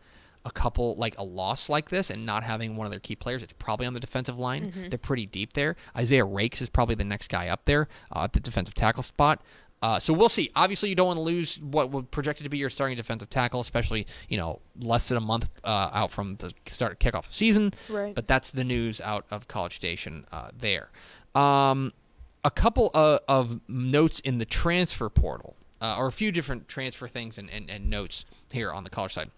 a 0.49 0.51
couple 0.51 0.95
like 0.95 1.17
a 1.17 1.23
loss 1.23 1.69
like 1.69 1.89
this 1.89 2.09
and 2.09 2.25
not 2.25 2.43
having 2.43 2.75
one 2.75 2.85
of 2.85 2.91
their 2.91 2.99
key 2.99 3.15
players, 3.15 3.43
it's 3.43 3.53
probably 3.53 3.85
on 3.85 3.93
the 3.93 3.99
defensive 3.99 4.37
line. 4.37 4.71
Mm-hmm. 4.71 4.89
They're 4.89 4.99
pretty 4.99 5.25
deep 5.25 5.53
there. 5.53 5.75
Isaiah 5.95 6.25
Raikes 6.25 6.61
is 6.61 6.69
probably 6.69 6.95
the 6.95 7.05
next 7.05 7.29
guy 7.29 7.47
up 7.47 7.65
there 7.65 7.87
uh, 8.13 8.23
at 8.23 8.33
the 8.33 8.39
defensive 8.39 8.73
tackle 8.73 9.03
spot. 9.03 9.41
Uh, 9.81 9.99
so 9.99 10.13
we'll 10.13 10.27
see. 10.27 10.51
Obviously, 10.55 10.89
you 10.89 10.95
don't 10.95 11.07
want 11.07 11.17
to 11.17 11.21
lose 11.21 11.57
what 11.61 11.89
was 11.89 12.03
projected 12.11 12.43
to 12.43 12.49
be 12.49 12.57
your 12.57 12.69
starting 12.69 12.97
defensive 12.97 13.29
tackle, 13.29 13.61
especially 13.61 14.05
you 14.27 14.37
know 14.37 14.59
less 14.77 15.07
than 15.07 15.17
a 15.17 15.21
month 15.21 15.47
uh, 15.63 15.89
out 15.93 16.11
from 16.11 16.35
the 16.37 16.53
start 16.67 16.99
kickoff 16.99 17.27
of 17.27 17.33
season. 17.33 17.73
Right. 17.87 18.13
But 18.13 18.27
that's 18.27 18.51
the 18.51 18.65
news 18.65 18.99
out 18.99 19.25
of 19.31 19.47
College 19.47 19.75
Station 19.75 20.25
uh, 20.31 20.49
there. 20.57 20.89
Um, 21.33 21.93
a 22.43 22.51
couple 22.51 22.91
of, 22.93 23.19
of 23.27 23.61
notes 23.69 24.19
in 24.19 24.37
the 24.37 24.45
transfer 24.45 25.09
portal, 25.09 25.55
uh, 25.81 25.95
or 25.97 26.07
a 26.07 26.11
few 26.11 26.31
different 26.31 26.67
transfer 26.67 27.07
things 27.07 27.37
and, 27.37 27.49
and, 27.49 27.69
and 27.69 27.89
notes 27.89 28.25
here 28.51 28.71
on 28.73 28.83
the 28.83 28.89
college 28.89 29.13
side. 29.13 29.31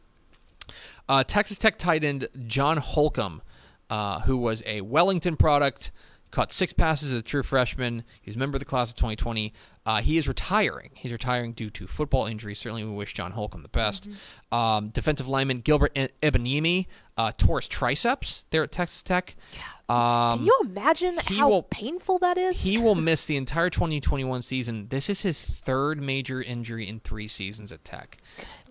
Uh, 1.09 1.23
Texas 1.23 1.57
Tech 1.57 1.77
tight 1.77 2.03
end 2.03 2.27
John 2.47 2.77
Holcomb, 2.77 3.41
uh, 3.89 4.21
who 4.21 4.37
was 4.37 4.63
a 4.65 4.81
Wellington 4.81 5.35
product, 5.35 5.91
caught 6.31 6.51
six 6.53 6.71
passes 6.71 7.11
as 7.11 7.19
a 7.19 7.23
true 7.23 7.43
freshman. 7.43 8.03
He's 8.21 8.35
a 8.37 8.39
member 8.39 8.55
of 8.55 8.59
the 8.59 8.65
class 8.65 8.89
of 8.91 8.95
2020. 8.95 9.51
Uh, 9.85 9.99
he 10.01 10.17
is 10.17 10.27
retiring. 10.27 10.91
He's 10.93 11.11
retiring 11.11 11.53
due 11.53 11.69
to 11.71 11.87
football 11.87 12.25
injury. 12.27 12.53
Certainly, 12.55 12.85
we 12.85 12.91
wish 12.91 13.13
John 13.13 13.31
Holcomb 13.31 13.63
the 13.63 13.67
best. 13.67 14.07
Um, 14.51 14.89
defensive 14.89 15.27
lineman 15.27 15.59
Gilbert 15.61 15.91
E- 15.97 16.07
Ibeneme 16.21 16.85
uh, 17.17 17.31
tore 17.35 17.59
his 17.59 17.67
triceps 17.67 18.45
there 18.51 18.63
at 18.63 18.71
Texas 18.71 19.01
Tech. 19.01 19.35
Um, 19.89 20.37
Can 20.37 20.45
you 20.45 20.59
imagine 20.63 21.17
how 21.17 21.49
will- 21.49 21.63
painful 21.63 22.19
that 22.19 22.37
is? 22.37 22.61
he 22.61 22.77
will 22.77 22.95
miss 23.09 23.25
the 23.25 23.35
entire 23.35 23.69
2021 23.71 24.43
season. 24.43 24.87
This 24.89 25.09
is 25.09 25.21
his 25.23 25.41
third 25.43 25.99
major 26.01 26.41
injury 26.41 26.87
in 26.87 26.99
three 27.01 27.27
seasons 27.27 27.71
at 27.73 27.83
Tech. 27.83 28.19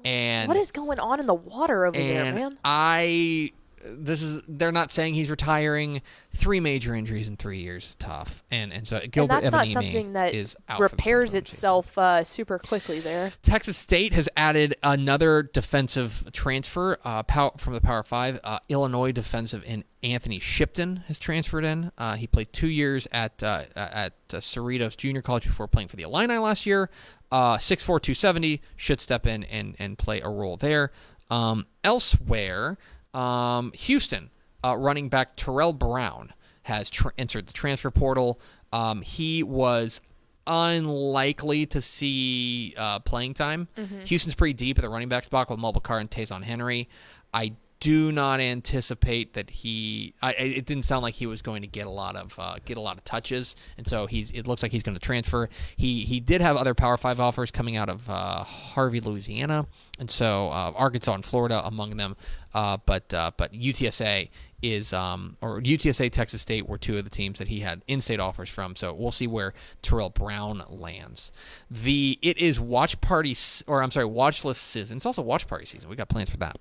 And 0.05 0.49
what 0.49 0.57
is 0.57 0.73
going 0.73 0.99
on 0.99 1.21
in 1.21 1.27
the 1.27 1.35
water 1.35 1.87
over 1.87 1.99
there, 1.99 2.33
man? 2.33 2.59
I 2.65 3.53
this 3.85 4.23
is 4.23 4.43
they're 4.47 4.73
not 4.73 4.93
saying 4.93 5.15
he's 5.15 5.31
retiring. 5.31 6.03
Three 6.35 6.61
major 6.61 6.95
injuries 6.95 7.29
in 7.29 7.37
three 7.37 7.61
years 7.61 7.85
is 7.85 7.95
tough, 7.97 8.43
and 8.51 8.73
and 8.73 8.87
so 8.87 9.01
Gilbert 9.11 9.37
and 9.37 9.45
that's 9.45 9.53
not 9.53 9.67
something 9.69 10.13
that 10.13 10.35
repairs 10.79 11.35
itself 11.35 11.97
uh, 11.97 12.25
super 12.25 12.59
quickly 12.59 13.01
there. 13.01 13.33
Texas 13.43 13.77
State 13.77 14.13
has 14.13 14.29
added 14.37 14.75
another 14.83 15.43
defensive 15.43 16.29
transfer 16.33 16.99
uh, 17.05 17.23
pow- 17.23 17.55
from 17.57 17.75
the 17.75 17.81
Power 17.81 18.03
Five. 18.03 18.41
Uh, 18.45 18.59
Illinois 18.69 19.13
defensive 19.13 19.63
end 19.67 19.85
Anthony 20.03 20.39
Shipton 20.39 21.05
has 21.09 21.19
transferred 21.19 21.65
in. 21.65 21.93
Uh, 21.99 22.17
he 22.17 22.27
played 22.27 22.53
two 22.53 22.69
years 22.69 23.07
at 23.13 23.43
uh, 23.43 23.65
at 23.77 24.15
uh, 24.33 24.37
Cerritos 24.39 24.97
Junior 24.97 25.23
College 25.23 25.47
before 25.47 25.69
playing 25.69 25.89
for 25.89 25.97
the 25.97 26.03
Illini 26.05 26.39
last 26.39 26.67
year. 26.67 26.91
Uh, 27.33 27.57
6'4", 27.59 27.87
270, 27.87 28.61
should 28.77 29.01
step 29.01 29.25
in 29.25 29.45
and, 29.45 29.77
and 29.79 29.97
play 29.97 30.21
a 30.21 30.29
role 30.29 30.57
there. 30.57 30.91
Um, 31.31 31.67
elsewhere, 31.85 32.77
um, 33.15 33.73
Houston 33.73 34.31
uh, 34.65 34.77
running 34.77 35.09
back 35.09 35.37
Terrell 35.37 35.73
Brown 35.73 36.33
has 36.63 36.91
tr- 36.91 37.09
entered 37.19 37.47
the 37.47 37.53
transfer 37.53 37.91
portal. 37.91 38.41
Um, 38.73 39.03
he 39.03 39.43
was 39.43 40.01
unlikely 40.47 41.67
to 41.67 41.81
see 41.81 42.75
uh, 42.77 42.99
playing 43.01 43.35
time. 43.35 43.69
Houston's 44.05 44.35
pretty 44.35 44.55
deep 44.55 44.79
at 44.79 44.83
the 44.83 44.89
running 44.89 45.09
back 45.09 45.25
spot 45.25 45.49
with 45.51 45.59
Mulbah 45.59 45.83
Car 45.83 45.99
and 45.99 46.11
Ta'Zhawn 46.11 46.43
Henry. 46.43 46.89
I 47.33 47.55
do 47.81 48.13
not 48.13 48.41
anticipate 48.41 49.33
that 49.33 49.49
he. 49.49 50.15
I, 50.23 50.33
it 50.33 50.67
didn't 50.67 50.85
sound 50.85 51.03
like 51.03 51.15
he 51.15 51.27
was 51.27 51.41
going 51.41 51.63
to 51.63 51.69
get 51.69 51.87
a 51.87 51.91
lot 51.91 52.15
of 52.15 52.39
uh, 52.39 52.57
get 52.65 52.77
a 52.77 52.81
lot 52.81 52.99
of 52.99 53.05
touches, 53.05 53.57
and 53.79 53.87
so 53.87 54.07
he's. 54.07 54.31
It 54.31 54.47
looks 54.47 54.63
like 54.63 54.71
he's 54.71 54.83
going 54.83 54.95
to 54.95 55.01
transfer. 55.01 55.49
He 55.77 56.05
he 56.05 56.21
did 56.21 56.43
have 56.43 56.57
other 56.57 56.75
Power 56.75 56.99
Five 56.99 57.19
offers 57.21 57.51
coming 57.51 57.77
out 57.77 57.89
of 57.89 58.09
uh, 58.09 58.45
Harvey, 58.45 59.01
Louisiana, 59.01 59.67
and 59.99 60.11
so 60.11 60.49
uh, 60.49 60.73
Arkansas 60.77 61.15
and 61.15 61.25
Florida 61.25 61.63
among 61.65 61.97
them. 61.97 62.17
Uh, 62.53 62.77
but 62.85 63.13
uh, 63.15 63.31
but 63.37 63.53
UTSA 63.53 64.29
is 64.63 64.93
um 64.93 65.39
or 65.41 65.59
UTSA 65.63 66.13
Texas 66.13 66.43
State 66.43 66.69
were 66.69 66.77
two 66.77 66.99
of 66.99 67.05
the 67.05 67.11
teams 67.11 67.39
that 67.39 67.49
he 67.49 67.61
had 67.61 67.83
in-state 67.89 68.21
offers 68.21 68.51
from. 68.51 68.77
So 68.77 68.93
we'll 68.93 69.11
see 69.11 69.27
where 69.27 69.55
Terrell 69.81 70.11
Brown 70.11 70.63
lands. 70.69 71.33
The 71.71 72.19
it 72.21 72.37
is 72.37 72.61
watch 72.61 73.01
party 73.01 73.35
or 73.67 73.83
I'm 73.83 73.91
sorry 73.91 74.05
watch 74.05 74.45
list 74.45 74.65
season. 74.65 74.99
It's 74.99 75.07
also 75.07 75.23
watch 75.23 75.47
party 75.47 75.65
season. 75.65 75.89
We 75.89 75.97
got 75.97 76.11
plans 76.11 76.29
for 76.29 76.37
that. 76.39 76.59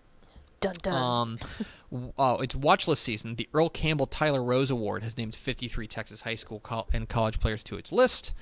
Dun 0.60 0.74
dun. 0.82 0.94
Um, 0.94 2.12
oh, 2.18 2.38
it's 2.38 2.56
watch 2.56 2.88
list 2.88 3.04
season. 3.04 3.36
The 3.36 3.48
Earl 3.54 3.70
Campbell 3.70 4.08
Tyler 4.08 4.44
Rose 4.44 4.70
Award 4.72 5.04
has 5.04 5.18
named 5.18 5.36
53 5.36 5.88
Texas 5.88 6.22
high 6.22 6.36
school 6.36 6.60
col- 6.60 6.89
and 6.94 7.08
college 7.08 7.39
players 7.39 7.63
to 7.66 7.75
its 7.78 7.92
list. 7.92 8.34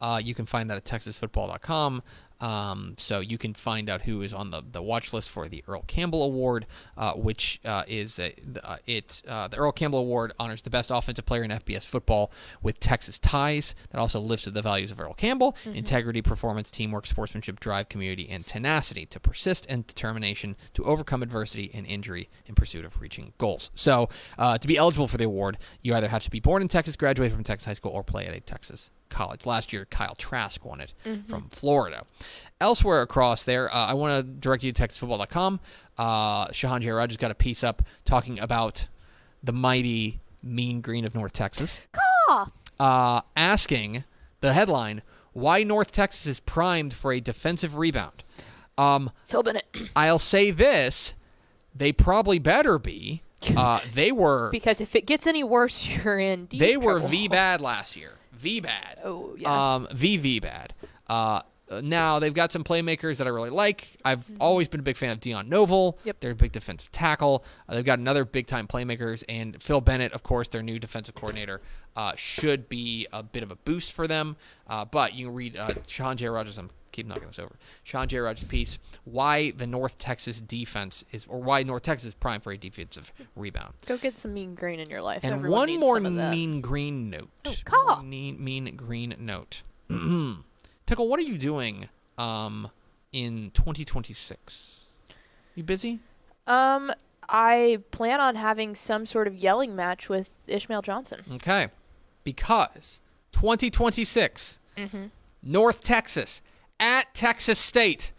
Uh, 0.00 0.20
you 0.22 0.34
can 0.34 0.46
find 0.46 0.68
that 0.68 0.76
at 0.76 0.84
texasfootball.com. 0.84 2.02
Um, 2.42 2.96
so 2.98 3.20
you 3.20 3.38
can 3.38 3.54
find 3.54 3.88
out 3.88 4.02
who 4.02 4.20
is 4.20 4.34
on 4.34 4.50
the, 4.50 4.62
the 4.68 4.82
watch 4.82 5.12
list 5.12 5.30
for 5.30 5.48
the 5.48 5.62
Earl 5.68 5.84
Campbell 5.86 6.24
Award, 6.24 6.66
uh, 6.96 7.12
which 7.12 7.60
uh, 7.64 7.84
is 7.86 8.18
a, 8.18 8.34
uh, 8.64 8.78
it 8.84 9.22
uh, 9.28 9.46
the 9.46 9.56
Earl 9.56 9.70
Campbell 9.70 10.00
Award 10.00 10.32
honors 10.40 10.62
the 10.62 10.70
best 10.70 10.90
offensive 10.90 11.24
player 11.24 11.44
in 11.44 11.52
FBS 11.52 11.86
football 11.86 12.32
with 12.60 12.80
Texas 12.80 13.20
ties. 13.20 13.76
That 13.90 14.00
also 14.00 14.18
lifts 14.18 14.46
the 14.46 14.60
values 14.60 14.90
of 14.90 14.98
Earl 14.98 15.14
Campbell: 15.14 15.56
integrity, 15.72 16.20
performance, 16.20 16.70
teamwork, 16.72 17.06
sportsmanship, 17.06 17.60
drive, 17.60 17.88
community, 17.88 18.28
and 18.28 18.44
tenacity 18.44 19.06
to 19.06 19.20
persist 19.20 19.64
and 19.68 19.86
determination 19.86 20.56
to 20.74 20.82
overcome 20.84 21.22
adversity 21.22 21.70
and 21.72 21.86
injury 21.86 22.28
in 22.46 22.56
pursuit 22.56 22.84
of 22.84 23.00
reaching 23.00 23.34
goals. 23.38 23.70
So 23.76 24.08
uh, 24.36 24.58
to 24.58 24.66
be 24.66 24.76
eligible 24.76 25.06
for 25.06 25.16
the 25.16 25.24
award, 25.24 25.58
you 25.80 25.94
either 25.94 26.08
have 26.08 26.24
to 26.24 26.30
be 26.30 26.40
born 26.40 26.60
in 26.60 26.66
Texas, 26.66 26.96
graduate 26.96 27.32
from 27.32 27.44
Texas 27.44 27.66
high 27.66 27.74
school, 27.74 27.92
or 27.92 28.02
play 28.02 28.26
at 28.26 28.34
a 28.34 28.40
Texas 28.40 28.90
college. 29.12 29.46
Last 29.46 29.72
year, 29.72 29.86
Kyle 29.86 30.14
Trask 30.16 30.64
won 30.64 30.80
it 30.80 30.92
from 31.28 31.48
Florida. 31.50 32.04
Elsewhere 32.60 33.02
across 33.02 33.44
there, 33.44 33.72
uh, 33.72 33.86
I 33.86 33.94
want 33.94 34.24
to 34.24 34.32
direct 34.32 34.62
you 34.62 34.72
to 34.72 34.82
TexasFootball.com. 34.82 35.60
Uh, 35.98 36.46
Shehan 36.48 36.80
Jeyarajah 36.80 37.18
got 37.18 37.30
a 37.30 37.34
piece 37.34 37.62
up 37.62 37.82
talking 38.04 38.38
about 38.38 38.88
the 39.42 39.52
mighty 39.52 40.20
Mean 40.42 40.80
Green 40.80 41.04
of 41.04 41.14
North 41.14 41.32
Texas, 41.32 41.80
uh, 42.80 43.20
asking 43.36 44.04
the 44.40 44.52
headline 44.52 45.02
why 45.32 45.62
North 45.62 45.92
Texas 45.92 46.26
is 46.26 46.40
primed 46.40 46.92
for 46.92 47.12
a 47.12 47.20
defensive 47.20 47.76
rebound. 47.76 48.24
Um, 48.78 49.10
Phil 49.26 49.42
Bennett. 49.42 49.66
I'll 49.96 50.18
say 50.18 50.50
this: 50.50 51.14
they 51.74 51.92
probably 51.92 52.38
better 52.38 52.78
be. 52.78 53.22
Uh, 53.56 53.80
they 53.94 54.12
were 54.12 54.50
because 54.52 54.80
if 54.80 54.94
it 54.94 55.06
gets 55.06 55.26
any 55.26 55.42
worse, 55.44 55.88
you're 55.88 56.18
in 56.18 56.46
deep 56.46 56.60
they 56.60 56.76
were 56.76 56.94
trouble. 56.94 57.08
V 57.08 57.28
bad 57.28 57.60
last 57.60 57.96
year. 57.96 58.14
V 58.42 58.60
bad. 58.60 58.98
Oh, 59.04 59.36
yeah. 59.38 59.74
Um, 59.74 59.86
VV 59.94 60.42
bad. 60.42 60.74
Uh, 61.08 61.42
now 61.80 62.18
they've 62.18 62.34
got 62.34 62.52
some 62.52 62.64
playmakers 62.64 63.18
that 63.18 63.26
I 63.26 63.30
really 63.30 63.50
like. 63.50 63.96
I've 64.04 64.30
always 64.40 64.68
been 64.68 64.80
a 64.80 64.82
big 64.82 64.96
fan 64.96 65.10
of 65.10 65.20
Dion 65.20 65.48
Novil. 65.48 65.94
Mm-hmm. 65.94 66.08
Yep. 66.08 66.20
They're 66.20 66.30
a 66.32 66.36
big 66.36 66.52
defensive 66.52 66.90
tackle. 66.92 67.44
Uh, 67.68 67.74
they've 67.74 67.84
got 67.84 67.98
another 67.98 68.24
big 68.24 68.46
time 68.46 68.66
playmakers, 68.66 69.24
and 69.28 69.62
Phil 69.62 69.80
Bennett, 69.80 70.12
of 70.12 70.22
course, 70.22 70.48
their 70.48 70.62
new 70.62 70.78
defensive 70.78 71.14
coordinator, 71.14 71.60
uh, 71.96 72.12
should 72.16 72.68
be 72.68 73.06
a 73.12 73.22
bit 73.22 73.42
of 73.42 73.50
a 73.50 73.56
boost 73.56 73.92
for 73.92 74.06
them. 74.06 74.36
Uh, 74.66 74.84
but 74.84 75.14
you 75.14 75.26
can 75.26 75.34
read 75.34 75.56
uh, 75.56 75.68
Shehan 75.86 76.16
Jeyarajah. 76.16 76.58
I'm 76.58 76.70
keep 76.92 77.06
knocking 77.06 77.26
this 77.26 77.38
over. 77.38 77.56
Shehan 77.86 78.06
Jeyarajah's 78.06 78.44
piece: 78.44 78.78
Why 79.04 79.50
the 79.50 79.66
North 79.66 79.98
Texas 79.98 80.40
defense 80.40 81.04
is, 81.10 81.26
or 81.26 81.40
why 81.40 81.62
North 81.62 81.82
Texas 81.82 82.08
is 82.08 82.14
prime 82.14 82.40
for 82.40 82.52
a 82.52 82.58
defensive 82.58 83.12
rebound. 83.34 83.74
Go 83.86 83.96
get 83.96 84.18
some 84.18 84.34
mean 84.34 84.54
green 84.54 84.78
in 84.78 84.88
your 84.90 85.02
life. 85.02 85.20
And 85.24 85.34
Everyone 85.34 85.70
one 85.70 85.80
more 85.80 85.96
some 85.96 86.06
of 86.06 86.14
that. 86.16 86.30
mean 86.30 86.60
green 86.60 87.10
note. 87.10 87.30
Oh, 87.44 87.54
caw. 87.64 88.02
Mean, 88.02 88.42
mean 88.42 88.76
green 88.76 89.14
note. 89.18 89.62
Pickle, 90.86 91.08
what 91.08 91.18
are 91.18 91.24
you 91.24 91.38
doing 91.38 91.88
um, 92.18 92.70
in 93.12 93.50
2026? 93.54 94.80
You 95.54 95.62
busy? 95.62 96.00
Um, 96.46 96.92
I 97.28 97.78
plan 97.90 98.20
on 98.20 98.34
having 98.36 98.74
some 98.74 99.06
sort 99.06 99.26
of 99.26 99.34
yelling 99.36 99.76
match 99.76 100.08
with 100.08 100.44
Ishmael 100.48 100.82
Johnson. 100.82 101.20
Okay. 101.34 101.68
Because 102.24 103.00
2026, 103.32 104.58
Mm-hmm. 104.76 105.04
North 105.42 105.82
Texas 105.84 106.40
at 106.80 107.12
Texas 107.14 107.58
State. 107.58 108.11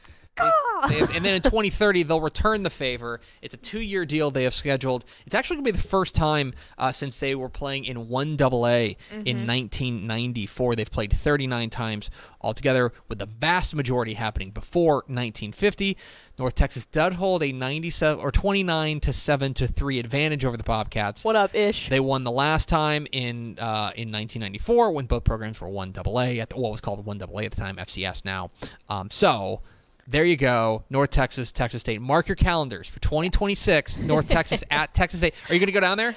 They- 0.90 1.00
have- 1.00 1.16
and 1.16 1.24
then 1.24 1.36
in 1.36 1.42
2030, 1.42 2.04
they'll 2.04 2.20
return 2.20 2.64
the 2.64 2.70
favor. 2.70 3.22
It's 3.42 3.54
a 3.54 3.58
two-year 3.58 4.06
deal 4.06 4.32
they 4.32 4.44
have 4.44 4.54
scheduled. 4.54 5.06
It's 5.26 5.34
actually 5.36 5.58
going 5.58 5.66
to 5.66 5.72
be 5.74 5.78
the 5.78 5.88
first 5.88 6.14
time 6.16 6.54
uh, 6.78 6.92
since 6.92 7.20
they 7.20 7.36
were 7.36 7.50
playing 7.50 7.86
in 7.86 8.10
one 8.10 8.36
AA 8.42 8.96
in 9.26 9.48
1994. 9.48 10.76
They've 10.76 10.92
played 10.92 11.14
39 11.14 11.70
times 11.70 12.10
altogether, 12.42 12.92
with 13.08 13.20
the 13.20 13.26
vast 13.26 13.74
majority 13.76 14.16
happening 14.16 14.52
before 14.52 14.96
1950. 15.08 15.96
North 16.38 16.56
Texas 16.56 16.86
did 16.86 17.14
hold 17.14 17.42
a 17.44 17.52
97 17.54 18.22
or 18.22 18.32
29 18.32 19.00
to 19.02 19.14
seven 19.14 19.54
to 19.54 19.68
three 19.68 20.00
advantage 20.00 20.44
over 20.44 20.58
the 20.58 20.64
Bobcats. 20.64 21.24
What 21.24 21.36
up, 21.38 21.56
Ish? 21.56 21.88
They 21.90 22.00
won 22.02 22.24
the 22.26 22.32
last 22.32 22.68
time 22.68 23.08
in 23.12 23.58
uh, 23.60 23.92
in 23.96 24.12
1994 24.12 24.92
when 24.92 25.06
both 25.06 25.24
programs 25.24 25.62
were 25.62 25.70
one 25.70 25.94
AA 25.96 26.40
at 26.42 26.50
the, 26.50 26.58
what 26.58 26.72
was 26.72 26.82
called 26.82 27.06
one 27.06 27.22
AA 27.22 27.42
at 27.44 27.52
the 27.52 27.62
time, 27.62 27.78
FCS 27.78 28.26
now. 28.26 28.52
Um, 28.90 29.10
so 29.10 29.62
there 30.08 30.26
you 30.26 30.36
go, 30.36 30.84
North 30.90 31.12
Texas, 31.12 31.52
Texas 31.52 31.82
State. 31.82 32.02
Mark 32.02 32.28
your 32.28 32.36
calendars 32.36 32.90
for 32.90 33.00
2026. 33.00 34.00
North 34.00 34.28
Texas 34.28 34.64
at 34.72 34.94
Texas 34.94 35.22
State. 35.22 35.34
Are 35.50 35.54
you 35.54 35.60
going 35.60 35.68
to 35.68 35.74
go 35.74 35.80
down 35.80 35.98
there? 35.98 36.16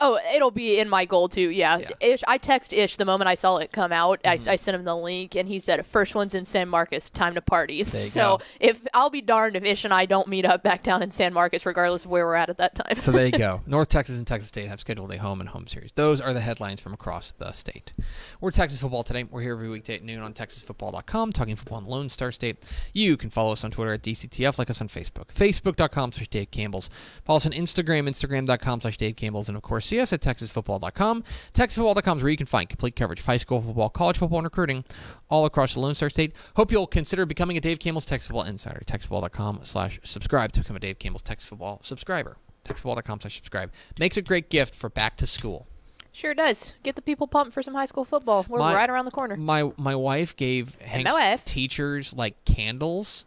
Oh, 0.00 0.18
it'll 0.34 0.50
be 0.50 0.78
in 0.78 0.88
my 0.88 1.04
goal 1.04 1.28
too. 1.28 1.50
Yeah. 1.50 1.78
Yeah. 1.78 1.90
Ish. 2.00 2.24
I 2.26 2.38
text 2.38 2.72
Ish 2.72 2.96
the 2.96 3.04
moment 3.04 3.28
I 3.28 3.34
saw 3.34 3.56
it 3.58 3.72
come 3.72 3.92
out. 3.92 4.22
Mm-hmm. 4.22 4.48
I, 4.48 4.52
I 4.52 4.56
sent 4.56 4.74
him 4.74 4.84
the 4.84 4.96
link, 4.96 5.34
and 5.36 5.48
he 5.48 5.60
said, 5.60 5.84
"First 5.84 6.14
one's 6.14 6.34
in 6.34 6.44
San 6.44 6.68
Marcos. 6.68 7.10
Time 7.10 7.34
to 7.34 7.42
party." 7.42 7.84
So 7.84 8.38
go. 8.38 8.40
if 8.60 8.80
I'll 8.94 9.10
be 9.10 9.20
darned 9.20 9.56
if 9.56 9.64
Ish 9.64 9.84
and 9.84 9.92
I 9.94 10.06
don't 10.06 10.28
meet 10.28 10.44
up 10.44 10.62
back 10.62 10.82
down 10.82 11.02
in 11.02 11.10
San 11.10 11.32
Marcos, 11.32 11.66
regardless 11.66 12.04
of 12.04 12.10
where 12.10 12.26
we're 12.26 12.34
at 12.34 12.48
at 12.50 12.56
that 12.58 12.74
time. 12.74 12.98
So 12.98 13.12
there 13.12 13.26
you 13.26 13.32
go. 13.38 13.60
North 13.66 13.88
Texas 13.88 14.16
and 14.16 14.26
Texas 14.26 14.48
State 14.48 14.68
have 14.68 14.80
scheduled 14.80 15.12
a 15.12 15.18
home 15.18 15.40
and 15.40 15.48
home 15.50 15.66
series. 15.66 15.92
Those 15.92 16.20
are 16.20 16.32
the 16.32 16.40
headlines 16.40 16.80
from 16.80 16.94
across 16.94 17.32
the 17.32 17.52
state. 17.52 17.92
We're 18.40 18.50
Texas 18.52 18.80
football 18.80 19.04
today. 19.04 19.24
We're 19.24 19.42
here 19.42 19.52
every 19.52 19.68
weekday 19.68 19.96
at 19.96 20.02
noon 20.02 20.20
on 20.20 20.32
TexasFootball.com, 20.32 21.32
talking 21.32 21.56
football 21.56 21.78
in 21.78 21.86
Lone 21.86 22.08
Star 22.08 22.32
State. 22.32 22.64
You 22.92 23.16
can 23.16 23.28
follow 23.30 23.52
us 23.52 23.64
on 23.64 23.70
Twitter 23.70 23.92
at 23.92 24.02
DCTF, 24.02 24.58
like 24.58 24.70
us 24.70 24.80
on 24.80 24.88
Facebook, 24.88 25.26
Facebook.com 25.34 26.12
slash 26.12 26.28
Dave 26.28 26.50
Campbell's. 26.50 26.88
Follow 27.24 27.36
us 27.36 27.46
on 27.46 27.52
Instagram, 27.52 28.08
Instagram.com 28.08 28.80
slash 28.80 28.96
Dave 28.96 29.16
Campbell's, 29.16 29.48
and 29.48 29.56
of 29.56 29.62
course, 29.62 29.89
see 29.90 30.00
us 30.00 30.12
at 30.12 30.20
TexasFootball.com. 30.22 31.24
TexasFootball.com 31.52 32.16
is 32.18 32.22
where 32.22 32.30
you 32.30 32.36
can 32.36 32.46
find 32.46 32.68
complete 32.68 32.96
coverage 32.96 33.20
of 33.20 33.26
high 33.26 33.36
school 33.36 33.60
football, 33.60 33.88
college 33.90 34.18
football, 34.18 34.38
and 34.38 34.44
recruiting 34.46 34.84
all 35.28 35.44
across 35.44 35.74
the 35.74 35.80
Lone 35.80 35.94
Star 35.94 36.08
State. 36.08 36.32
Hope 36.56 36.72
you'll 36.72 36.86
consider 36.86 37.26
becoming 37.26 37.56
a 37.56 37.60
Dave 37.60 37.78
Campbell's 37.78 38.04
Texas 38.04 38.28
Football 38.28 38.44
Insider. 38.44 38.80
TexasFootball.com 38.86 39.60
slash 39.64 40.00
subscribe 40.04 40.52
to 40.52 40.60
become 40.60 40.76
a 40.76 40.80
Dave 40.80 40.98
Campbell's 40.98 41.22
Texas 41.22 41.48
Football 41.48 41.80
subscriber. 41.82 42.36
TexasFootball.com 42.66 43.20
slash 43.20 43.36
subscribe. 43.36 43.70
Makes 43.98 44.16
a 44.16 44.22
great 44.22 44.48
gift 44.48 44.74
for 44.74 44.88
back 44.88 45.16
to 45.18 45.26
school. 45.26 45.66
Sure 46.12 46.34
does. 46.34 46.74
Get 46.82 46.96
the 46.96 47.02
people 47.02 47.26
pumped 47.28 47.52
for 47.54 47.62
some 47.62 47.74
high 47.74 47.86
school 47.86 48.04
football. 48.04 48.44
We're 48.48 48.58
My- 48.58 48.74
right 48.74 48.90
around 48.90 49.04
the 49.04 49.10
corner. 49.12 49.36
My 49.36 49.70
my 49.76 49.94
wife 49.94 50.34
gave 50.36 50.74
Hank's 50.80 51.12
wife. 51.12 51.44
teachers 51.44 52.12
like 52.14 52.44
candles. 52.44 53.26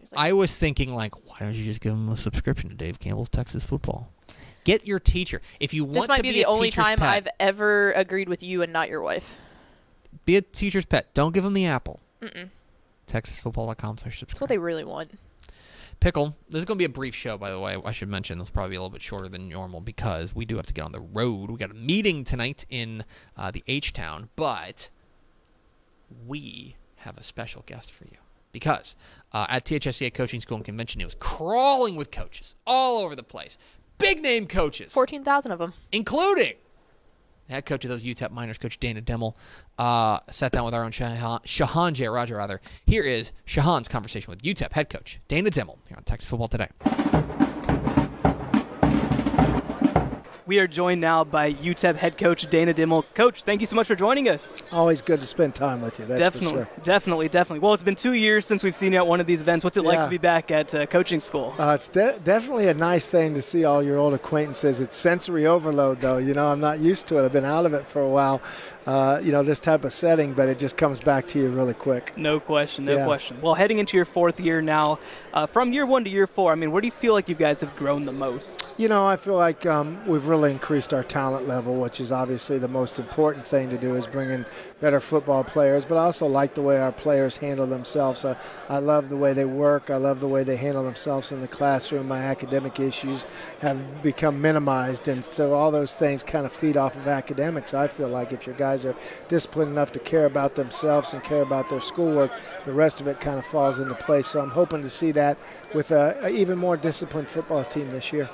It's 0.00 0.12
like- 0.12 0.28
I 0.28 0.32
was 0.32 0.54
thinking 0.56 0.94
like, 0.94 1.14
why 1.26 1.36
don't 1.40 1.54
you 1.54 1.64
just 1.64 1.80
give 1.80 1.92
them 1.92 2.08
a 2.08 2.16
subscription 2.16 2.68
to 2.70 2.76
Dave 2.76 2.98
Campbell's 3.00 3.28
Texas 3.28 3.64
Football? 3.64 4.08
Get 4.64 4.86
your 4.86 5.00
teacher 5.00 5.40
if 5.60 5.74
you 5.74 5.84
want 5.84 5.94
this 5.94 6.08
might 6.08 6.16
to 6.18 6.22
be 6.22 6.30
be, 6.30 6.42
the 6.42 6.42
a 6.42 6.46
only 6.52 6.70
time 6.70 6.98
pet, 6.98 7.08
I've 7.08 7.28
ever 7.40 7.92
agreed 7.92 8.28
with 8.28 8.42
you 8.42 8.62
and 8.62 8.72
not 8.72 8.88
your 8.88 9.00
wife. 9.02 9.36
be 10.24 10.36
a 10.36 10.42
teacher's 10.42 10.84
pet. 10.84 11.12
Don't 11.14 11.32
give 11.32 11.44
them 11.44 11.54
the 11.54 11.66
apple. 11.66 12.00
Mm-mm. 12.20 12.50
TexasFootball.com 13.08 13.98
slash 13.98 14.18
subscribe. 14.18 14.28
That's 14.28 14.40
what 14.40 14.48
they 14.48 14.58
really 14.58 14.84
want. 14.84 15.18
Pickle. 16.00 16.36
This 16.48 16.58
is 16.60 16.64
going 16.64 16.76
to 16.76 16.80
be 16.80 16.84
a 16.84 16.88
brief 16.88 17.14
show, 17.14 17.36
by 17.38 17.50
the 17.50 17.60
way. 17.60 17.76
I 17.84 17.92
should 17.92 18.08
mention 18.08 18.38
this 18.38 18.48
will 18.48 18.54
probably 18.54 18.70
be 18.70 18.76
a 18.76 18.80
little 18.80 18.90
bit 18.90 19.02
shorter 19.02 19.28
than 19.28 19.48
normal 19.48 19.80
because 19.80 20.34
we 20.34 20.44
do 20.44 20.56
have 20.56 20.66
to 20.66 20.74
get 20.74 20.84
on 20.84 20.92
the 20.92 21.00
road. 21.00 21.50
We 21.50 21.56
got 21.58 21.70
a 21.70 21.74
meeting 21.74 22.24
tonight 22.24 22.64
in 22.70 23.04
uh, 23.36 23.50
the 23.52 23.62
H 23.68 23.92
Town, 23.92 24.28
but 24.34 24.88
we 26.26 26.76
have 26.96 27.16
a 27.18 27.22
special 27.22 27.62
guest 27.66 27.90
for 27.90 28.04
you 28.04 28.16
because 28.50 28.96
uh, 29.32 29.46
at 29.48 29.64
THSCA 29.64 30.12
Coaching 30.12 30.40
School 30.40 30.56
and 30.56 30.64
Convention, 30.64 31.00
it 31.00 31.04
was 31.04 31.16
crawling 31.18 31.94
with 31.96 32.10
coaches 32.10 32.54
all 32.66 33.02
over 33.04 33.14
the 33.14 33.22
place. 33.22 33.56
Big 34.02 34.20
name 34.22 34.46
coaches, 34.46 34.92
14,000 34.92 35.52
of 35.52 35.58
them. 35.58 35.72
including 35.92 36.54
head 37.48 37.66
coach 37.66 37.84
of 37.84 37.90
those 37.90 38.02
UTEP 38.02 38.30
Miners, 38.30 38.58
Coach 38.58 38.78
Dana 38.80 39.02
Dimel, 39.02 39.34
uh, 39.78 40.18
sat 40.30 40.52
down 40.52 40.64
with 40.64 40.74
our 40.74 40.84
own 40.84 40.90
Shehan, 40.90 41.42
Shahan 41.44 41.92
J. 41.92 42.08
Roger, 42.08 42.36
rather. 42.36 42.60
Here 42.86 43.02
is 43.02 43.32
Shehan's 43.46 43.88
conversation 43.88 44.30
with 44.30 44.42
UTEP 44.42 44.72
head 44.72 44.88
coach 44.90 45.20
Dana 45.28 45.50
Dimel 45.50 45.76
here 45.86 45.96
on 45.96 46.02
Texas 46.04 46.28
Football 46.28 46.48
Today. 46.48 46.68
We 50.52 50.58
are 50.58 50.66
joined 50.66 51.00
now 51.00 51.24
by 51.24 51.54
UTEP 51.54 51.96
head 51.96 52.18
coach 52.18 52.50
Dana 52.50 52.74
Dimel. 52.74 53.04
Coach, 53.14 53.42
thank 53.42 53.62
you 53.62 53.66
so 53.66 53.74
much 53.74 53.86
for 53.86 53.94
joining 53.94 54.28
us. 54.28 54.62
Always 54.70 55.00
good 55.00 55.18
to 55.20 55.26
spend 55.26 55.54
time 55.54 55.80
with 55.80 55.98
you. 55.98 56.04
That's 56.04 56.20
definitely, 56.20 56.64
for 56.64 56.68
sure. 56.74 56.84
definitely, 56.84 57.28
definitely. 57.30 57.60
Well, 57.60 57.72
it's 57.72 57.82
been 57.82 57.96
two 57.96 58.12
years 58.12 58.44
since 58.44 58.62
we've 58.62 58.74
seen 58.74 58.92
you 58.92 58.98
at 58.98 59.06
one 59.06 59.18
of 59.18 59.26
these 59.26 59.40
events. 59.40 59.64
What's 59.64 59.78
it 59.78 59.84
like 59.86 60.04
to 60.04 60.10
be 60.10 60.18
back 60.18 60.50
at 60.50 60.74
uh, 60.74 60.84
coaching 60.84 61.20
school? 61.20 61.54
Uh, 61.58 61.72
it's 61.74 61.88
de- 61.88 62.18
definitely 62.18 62.68
a 62.68 62.74
nice 62.74 63.06
thing 63.06 63.32
to 63.32 63.40
see 63.40 63.64
all 63.64 63.82
your 63.82 63.96
old 63.96 64.12
acquaintances. 64.12 64.82
It's 64.82 64.94
sensory 64.94 65.46
overload, 65.46 66.02
though. 66.02 66.18
You 66.18 66.34
know, 66.34 66.52
I'm 66.52 66.60
not 66.60 66.80
used 66.80 67.06
to 67.08 67.16
it. 67.16 67.24
I've 67.24 67.32
been 67.32 67.46
out 67.46 67.64
of 67.64 67.72
it 67.72 67.86
for 67.86 68.02
a 68.02 68.10
while. 68.10 68.42
Uh, 68.86 69.20
you 69.22 69.30
know, 69.30 69.44
this 69.44 69.60
type 69.60 69.84
of 69.84 69.92
setting, 69.92 70.32
but 70.32 70.48
it 70.48 70.58
just 70.58 70.76
comes 70.76 70.98
back 70.98 71.24
to 71.28 71.38
you 71.38 71.48
really 71.50 71.74
quick. 71.74 72.12
No 72.16 72.40
question, 72.40 72.84
no 72.84 72.96
Yeah. 72.96 73.04
question. 73.04 73.38
Well, 73.40 73.54
heading 73.54 73.78
into 73.78 73.96
your 73.96 74.04
fourth 74.04 74.40
year 74.40 74.60
now, 74.60 74.98
uh, 75.32 75.46
from 75.46 75.72
year 75.72 75.86
one 75.86 76.02
to 76.02 76.10
year 76.10 76.26
four, 76.26 76.50
I 76.50 76.56
mean, 76.56 76.72
where 76.72 76.80
do 76.80 76.88
you 76.88 76.92
feel 76.92 77.12
like 77.12 77.28
you 77.28 77.36
guys 77.36 77.60
have 77.60 77.76
grown 77.76 78.06
the 78.06 78.12
most? 78.12 78.74
You 78.78 78.88
know, 78.88 79.06
I 79.06 79.16
feel 79.16 79.36
like 79.36 79.64
um, 79.66 79.98
we've 80.06 80.26
really 80.26 80.50
increased 80.50 80.92
our 80.92 81.04
talent 81.04 81.46
level, 81.46 81.76
which 81.76 82.00
is 82.00 82.10
obviously 82.10 82.58
the 82.58 82.66
most 82.66 82.98
important 82.98 83.46
thing 83.46 83.70
to 83.70 83.78
do 83.78 83.94
is 83.94 84.06
bring 84.06 84.30
in 84.30 84.46
better 84.80 84.98
football 84.98 85.44
players. 85.44 85.84
But 85.84 85.96
I 85.98 86.04
also 86.04 86.26
like 86.26 86.54
the 86.54 86.62
way 86.62 86.80
our 86.80 86.90
players 86.90 87.36
handle 87.36 87.66
themselves. 87.66 88.24
I, 88.24 88.36
I 88.68 88.78
love 88.78 89.10
the 89.10 89.16
way 89.16 89.32
they 89.32 89.44
work. 89.44 89.90
I 89.90 89.96
love 89.96 90.18
the 90.18 90.26
way 90.26 90.42
they 90.42 90.56
handle 90.56 90.82
themselves 90.82 91.30
in 91.30 91.40
the 91.40 91.48
classroom. 91.48 92.08
My 92.08 92.22
academic 92.22 92.80
issues 92.80 93.26
have 93.60 94.02
become 94.02 94.40
minimized, 94.40 95.06
and 95.06 95.24
so 95.24 95.52
all 95.52 95.70
those 95.70 95.94
things 95.94 96.24
kind 96.24 96.46
of 96.46 96.52
feed 96.52 96.76
off 96.76 96.96
of 96.96 97.06
academics. 97.06 97.74
I 97.74 97.86
feel 97.86 98.08
like 98.08 98.32
if 98.32 98.44
your 98.46 98.56
guys 98.56 98.71
are 98.84 98.96
disciplined 99.28 99.70
enough 99.70 99.92
to 99.92 99.98
care 99.98 100.26
about 100.26 100.54
themselves 100.54 101.14
and 101.14 101.22
care 101.22 101.42
about 101.42 101.70
their 101.70 101.80
schoolwork, 101.80 102.32
the 102.64 102.72
rest 102.72 103.00
of 103.00 103.06
it 103.06 103.20
kind 103.20 103.38
of 103.38 103.46
falls 103.46 103.78
into 103.78 103.94
place. 103.94 104.26
So 104.26 104.40
I'm 104.40 104.50
hoping 104.50 104.82
to 104.82 104.90
see 104.90 105.12
that 105.12 105.38
with 105.74 105.90
a, 105.90 106.18
a 106.22 106.28
even 106.28 106.58
more 106.58 106.76
disciplined 106.76 107.28
football 107.28 107.64
team 107.64 107.90
this 107.90 108.12
year. 108.12 108.28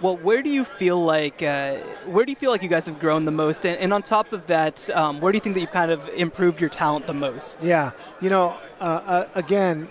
Well, 0.00 0.16
where 0.16 0.42
do 0.42 0.48
you 0.48 0.64
feel 0.64 1.02
like 1.02 1.42
uh, 1.42 1.76
where 2.06 2.24
do 2.24 2.32
you 2.32 2.36
feel 2.36 2.50
like 2.50 2.62
you 2.62 2.68
guys 2.68 2.86
have 2.86 2.98
grown 2.98 3.26
the 3.26 3.32
most? 3.32 3.66
And, 3.66 3.78
and 3.78 3.92
on 3.92 4.02
top 4.02 4.32
of 4.32 4.46
that, 4.46 4.88
um, 4.90 5.20
where 5.20 5.30
do 5.30 5.36
you 5.36 5.40
think 5.40 5.54
that 5.56 5.60
you've 5.60 5.72
kind 5.72 5.90
of 5.90 6.08
improved 6.10 6.58
your 6.60 6.70
talent 6.70 7.06
the 7.06 7.12
most? 7.12 7.62
Yeah, 7.62 7.90
you 8.20 8.30
know, 8.30 8.56
uh, 8.80 8.84
uh, 8.84 9.28
again, 9.34 9.88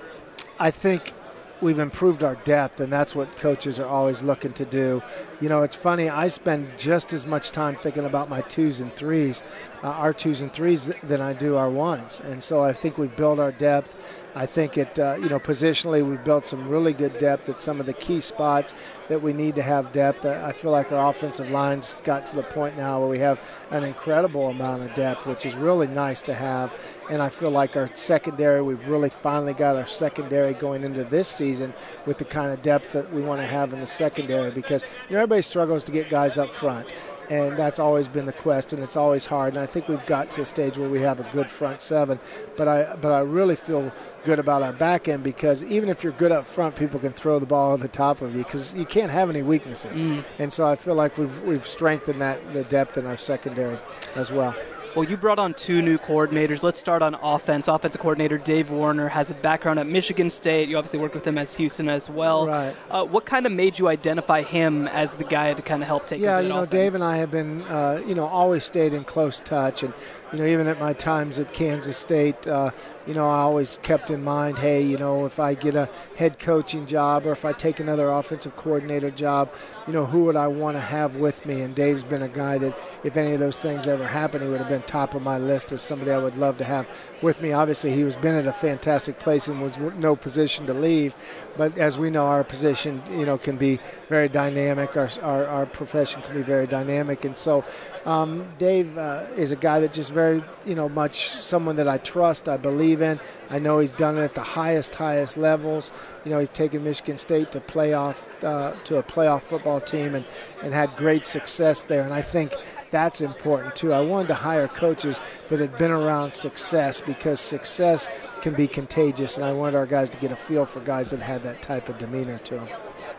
I 0.58 0.72
think 0.72 1.14
we've 1.62 1.80
improved 1.80 2.24
our 2.24 2.36
depth, 2.36 2.80
and 2.80 2.92
that's 2.92 3.16
what 3.16 3.36
coaches 3.36 3.80
are 3.80 3.88
always 3.88 4.22
looking 4.24 4.54
to 4.54 4.66
do. 4.66 5.02
You 5.42 5.50
know, 5.50 5.64
it's 5.64 5.76
funny. 5.76 6.10
I 6.10 6.28
spend 6.28 6.70
just 6.78 7.14
as 7.14 7.26
much 7.26 7.52
time 7.52 7.76
thinking 7.76 8.06
about 8.06 8.30
my 8.30 8.42
twos 8.42 8.80
and 8.80 8.94
threes, 8.96 9.44
uh, 9.84 9.88
our 9.88 10.14
twos 10.14 10.42
and 10.42 10.52
threes, 10.52 10.86
th- 10.86 11.02
than 11.02 11.22
I 11.22 11.34
do 11.34 11.56
our 11.56 11.70
ones. 11.70 12.22
And 12.24 12.44
so 12.44 12.64
I 12.64 12.74
think 12.74 12.98
we've 12.98 13.16
built 13.16 13.40
our 13.40 13.52
depth. 13.52 13.96
I 14.36 14.46
think 14.46 14.78
it, 14.78 15.00
uh, 15.00 15.16
you 15.20 15.28
know, 15.28 15.40
positionally 15.40 16.08
we've 16.08 16.24
built 16.24 16.46
some 16.46 16.68
really 16.68 16.94
good 16.94 17.18
depth 17.18 17.50
at 17.50 17.62
some 17.62 17.80
of 17.80 17.86
the 17.86 17.94
key 17.94 18.22
spots 18.22 18.76
that 19.08 19.22
we 19.22 19.34
need 19.34 19.56
to 19.56 19.62
have 19.62 19.92
depth. 19.92 20.24
Uh, 20.24 20.42
I 20.44 20.52
feel 20.52 20.72
like 20.72 20.92
our 20.92 21.10
offensive 21.10 21.50
lines 21.50 21.98
got 22.04 22.26
to 22.28 22.36
the 22.36 22.44
point 22.44 22.78
now 22.78 23.00
where 23.00 23.10
we 23.10 23.20
have 23.20 23.40
an 23.72 23.84
incredible 23.84 24.50
amount 24.50 24.84
of 24.84 24.94
depth, 24.94 25.26
which 25.26 25.46
is 25.46 25.56
really 25.56 25.88
nice 25.88 26.22
to 26.24 26.34
have. 26.34 26.76
And 27.10 27.22
I 27.22 27.30
feel 27.30 27.50
like 27.50 27.76
our 27.76 27.90
secondary, 27.96 28.62
we've 28.62 28.88
really 28.88 29.10
finally 29.10 29.54
got 29.54 29.76
our 29.76 29.88
secondary 29.88 30.54
going 30.54 30.84
into 30.84 31.04
this 31.04 31.28
season 31.28 31.74
with 32.06 32.20
the 32.20 32.26
kind 32.26 32.52
of 32.52 32.62
depth 32.62 32.94
that 32.94 33.12
we 33.12 33.22
want 33.22 33.42
to 33.42 33.48
have 33.48 33.74
in 33.74 33.80
the 33.80 33.88
secondary 33.88 34.52
because 34.52 34.84
you 35.10 35.16
know 35.16 35.22
everybody 35.22 35.42
struggles 35.42 35.84
to 35.86 35.92
get 35.92 36.10
guys 36.10 36.38
up 36.38 36.54
front 36.54 36.94
and 37.30 37.58
that's 37.58 37.80
always 37.80 38.08
been 38.08 38.26
the 38.26 38.34
quest, 38.34 38.74
and 38.74 38.82
it's 38.82 38.96
always 38.96 39.26
hard. 39.26 39.54
And 39.54 39.64
I 39.64 39.66
think 39.66 39.88
we've 39.88 40.06
got 40.06 40.32
to 40.32 40.42
a 40.42 40.46
stage 40.46 40.78
where 40.78 40.90
we 40.90 41.02
have 41.02 41.20
a 41.20 41.30
good 41.32 41.50
front 41.50 41.82
seven, 41.82 42.20
but 42.58 42.68
I 42.68 42.96
but 42.96 43.12
I 43.12 43.20
really 43.20 43.56
feel 43.56 43.92
good 44.26 44.40
about 44.40 44.64
our 44.64 44.74
back 44.74 45.08
end 45.08 45.24
because 45.24 45.64
even 45.64 45.90
if 45.90 46.04
you're 46.04 46.14
good 46.14 46.32
up 46.32 46.46
front, 46.46 46.76
people 46.76 47.00
can 47.00 47.14
throw 47.14 47.40
the 47.40 47.46
ball 47.46 47.74
on 47.74 47.80
the 47.80 47.88
top 47.88 48.22
of 48.22 48.36
you 48.36 48.44
because 48.44 48.74
you 48.74 48.86
can't 48.86 49.12
have 49.12 49.30
any 49.30 49.42
weaknesses. 49.42 50.04
Mm. 50.04 50.24
And 50.40 50.54
so 50.54 50.68
I 50.68 50.76
feel 50.76 50.96
like 50.96 51.18
we've 51.18 51.42
we've 51.44 51.68
strengthened 51.68 52.22
that 52.22 52.54
the 52.54 52.64
depth 52.66 52.98
in 52.98 53.06
our 53.06 53.18
secondary 53.18 53.78
as 54.16 54.32
well. 54.32 54.56
Well, 54.96 55.08
you 55.08 55.18
brought 55.18 55.38
on 55.38 55.54
two 55.54 55.84
new 55.84 56.00
coordinators. 56.00 56.64
Let's 56.64 56.80
start 56.80 57.04
on 57.04 57.14
offense. 57.22 57.68
Offensive 57.68 58.02
coordinator 58.02 58.40
Dave 58.40 58.72
Warner 58.72 59.08
has 59.08 59.30
a 59.30 59.36
background 59.36 59.78
at 59.78 59.86
Michigan 59.86 60.32
State. 60.32 60.68
You 60.68 60.78
obviously 60.78 61.00
worked 61.00 61.14
with 61.14 61.28
him 61.28 61.38
as 61.38 61.54
Houston 61.56 61.88
as 61.90 62.10
well. 62.10 62.48
Right. 62.48 62.76
Uh, 62.90 63.06
what 63.06 63.26
kind 63.26 63.46
of 63.46 63.52
made 63.52 63.78
you 63.78 63.88
identify 63.88 64.42
him 64.42 64.88
as 64.88 65.14
the 65.14 65.26
guy 65.26 65.54
to 65.54 65.62
kind 65.62 65.84
of 65.84 65.88
help 65.88 66.08
take 66.08 66.20
yeah, 66.20 66.40
you 66.40 66.50
know, 66.50 66.64
offense? 66.64 66.72
Dave 66.72 66.96
and 66.96 67.04
I 67.04 67.18
have 67.18 67.30
been, 67.30 67.62
uh, 67.64 68.02
you 68.06 68.16
know, 68.16 68.26
always 68.26 68.64
stayed 68.64 68.94
in 68.94 69.04
close 69.04 69.40
touch, 69.40 69.84
and 69.84 69.94
you 70.34 70.40
know, 70.40 70.46
even 70.46 70.66
at 70.68 70.80
my 70.80 70.94
times 70.94 71.38
at 71.38 71.54
Kansas 71.54 71.96
State, 71.96 72.48
uh, 72.48 72.72
you 73.10 73.16
know, 73.16 73.28
I 73.28 73.40
always 73.40 73.80
kept 73.82 74.12
in 74.12 74.24
mind, 74.24 74.60
hey, 74.60 74.84
you 74.84 74.96
know, 74.96 75.26
if 75.26 75.40
I 75.40 75.56
get 75.56 75.74
a 75.74 75.90
head 76.16 76.38
coaching 76.38 76.86
job 76.86 77.26
or 77.26 77.32
if 77.32 77.44
I 77.44 77.54
take 77.54 77.80
another 77.80 78.08
offensive 78.12 78.56
coordinator 78.56 79.10
job, 79.10 79.52
you 79.88 79.94
know, 79.94 80.06
who 80.06 80.26
would 80.26 80.36
I 80.36 80.46
want 80.46 80.78
to 80.78 80.80
have 80.80 81.16
with 81.16 81.44
me? 81.44 81.62
And 81.62 81.74
Dave's 81.74 82.04
been 82.04 82.22
a 82.22 82.28
guy 82.28 82.60
that, 82.60 82.78
if 83.04 83.18
any 83.18 83.34
of 83.34 83.40
those 83.40 83.58
things 83.58 83.88
ever 83.88 84.06
happened, 84.06 84.44
he 84.44 84.50
would 84.52 84.60
have 84.60 84.70
been 84.70 84.84
top 84.84 85.16
of 85.16 85.24
my 85.24 85.40
list 85.40 85.72
as 85.72 85.82
somebody 85.82 86.12
I 86.12 86.20
would 86.20 86.38
love 86.38 86.60
to 86.60 86.64
have 86.64 86.88
with 87.24 87.42
me. 87.42 87.52
Obviously, 87.52 87.90
he 87.94 88.04
was 88.04 88.16
been 88.16 88.36
at 88.36 88.46
a 88.46 88.54
fantastic 88.54 89.18
place 89.18 89.48
and 89.48 89.60
was 89.60 89.80
no 89.80 90.16
position 90.16 90.68
to 90.68 90.76
leave, 90.76 91.16
but 91.58 91.76
as 91.80 91.98
we 91.98 92.12
know, 92.12 92.28
our 92.28 92.44
position, 92.44 93.02
you 93.10 93.26
know, 93.26 93.40
can 93.40 93.58
be 93.58 93.80
very 94.08 94.30
dynamic. 94.30 94.96
Our 94.96 95.10
our, 95.24 95.46
our 95.48 95.66
profession 95.66 96.22
can 96.22 96.36
be 96.36 96.44
very 96.44 96.68
dynamic, 96.68 97.26
and 97.26 97.36
so 97.36 97.66
um, 98.06 98.48
Dave 98.58 98.98
uh, 98.98 99.26
is 99.36 99.52
a 99.52 99.56
guy 99.56 99.80
that 99.82 99.94
just 99.94 100.12
very, 100.12 100.44
you 100.66 100.76
know, 100.76 100.88
much 100.90 101.30
someone 101.30 101.76
that 101.76 101.88
I 101.88 101.98
trust, 101.98 102.48
I 102.48 102.58
believe 102.58 103.02
in. 103.02 103.20
I 103.50 103.60
know 103.60 103.80
he's 103.80 103.92
done 103.92 104.18
it 104.18 104.22
at 104.22 104.34
the 104.36 104.42
highest, 104.42 104.96
highest 104.96 105.38
levels. 105.38 105.92
You 106.24 106.32
know, 106.32 106.40
he's 106.40 106.50
taken 106.50 106.84
Michigan 106.84 107.18
State 107.18 107.52
to 107.52 107.60
playoff 107.60 108.26
uh, 108.44 108.74
to 108.86 108.98
a 108.98 109.04
playoff 109.04 109.42
football 109.42 109.82
team 109.82 110.16
and 110.16 110.26
and 110.64 110.74
had 110.74 110.96
great 110.96 111.26
success 111.26 111.82
there. 111.82 112.04
And 112.04 112.14
I 112.14 112.22
think 112.22 112.54
that's 112.92 113.22
important 113.22 113.76
too. 113.76 113.94
I 113.94 114.02
wanted 114.02 114.30
to 114.30 114.34
hire 114.34 114.68
coaches 114.68 115.20
that 115.50 115.60
had 115.60 115.78
been 115.78 115.92
around 115.92 116.34
success 116.34 117.02
because 117.02 117.40
success 117.40 118.10
can 118.42 118.56
be 118.56 118.68
contagious, 118.68 119.36
and 119.36 119.46
I 119.46 119.52
wanted 119.54 119.76
our 119.76 119.86
guys 119.86 120.10
to 120.12 120.18
get 120.18 120.32
a 120.32 120.36
feel 120.36 120.66
for 120.66 120.80
guys 120.80 121.12
that 121.12 121.22
had 121.22 121.44
that 121.44 121.62
type 121.62 121.90
of 121.90 121.98
demeanor 122.00 122.40
to 122.40 122.56
them. 122.56 122.68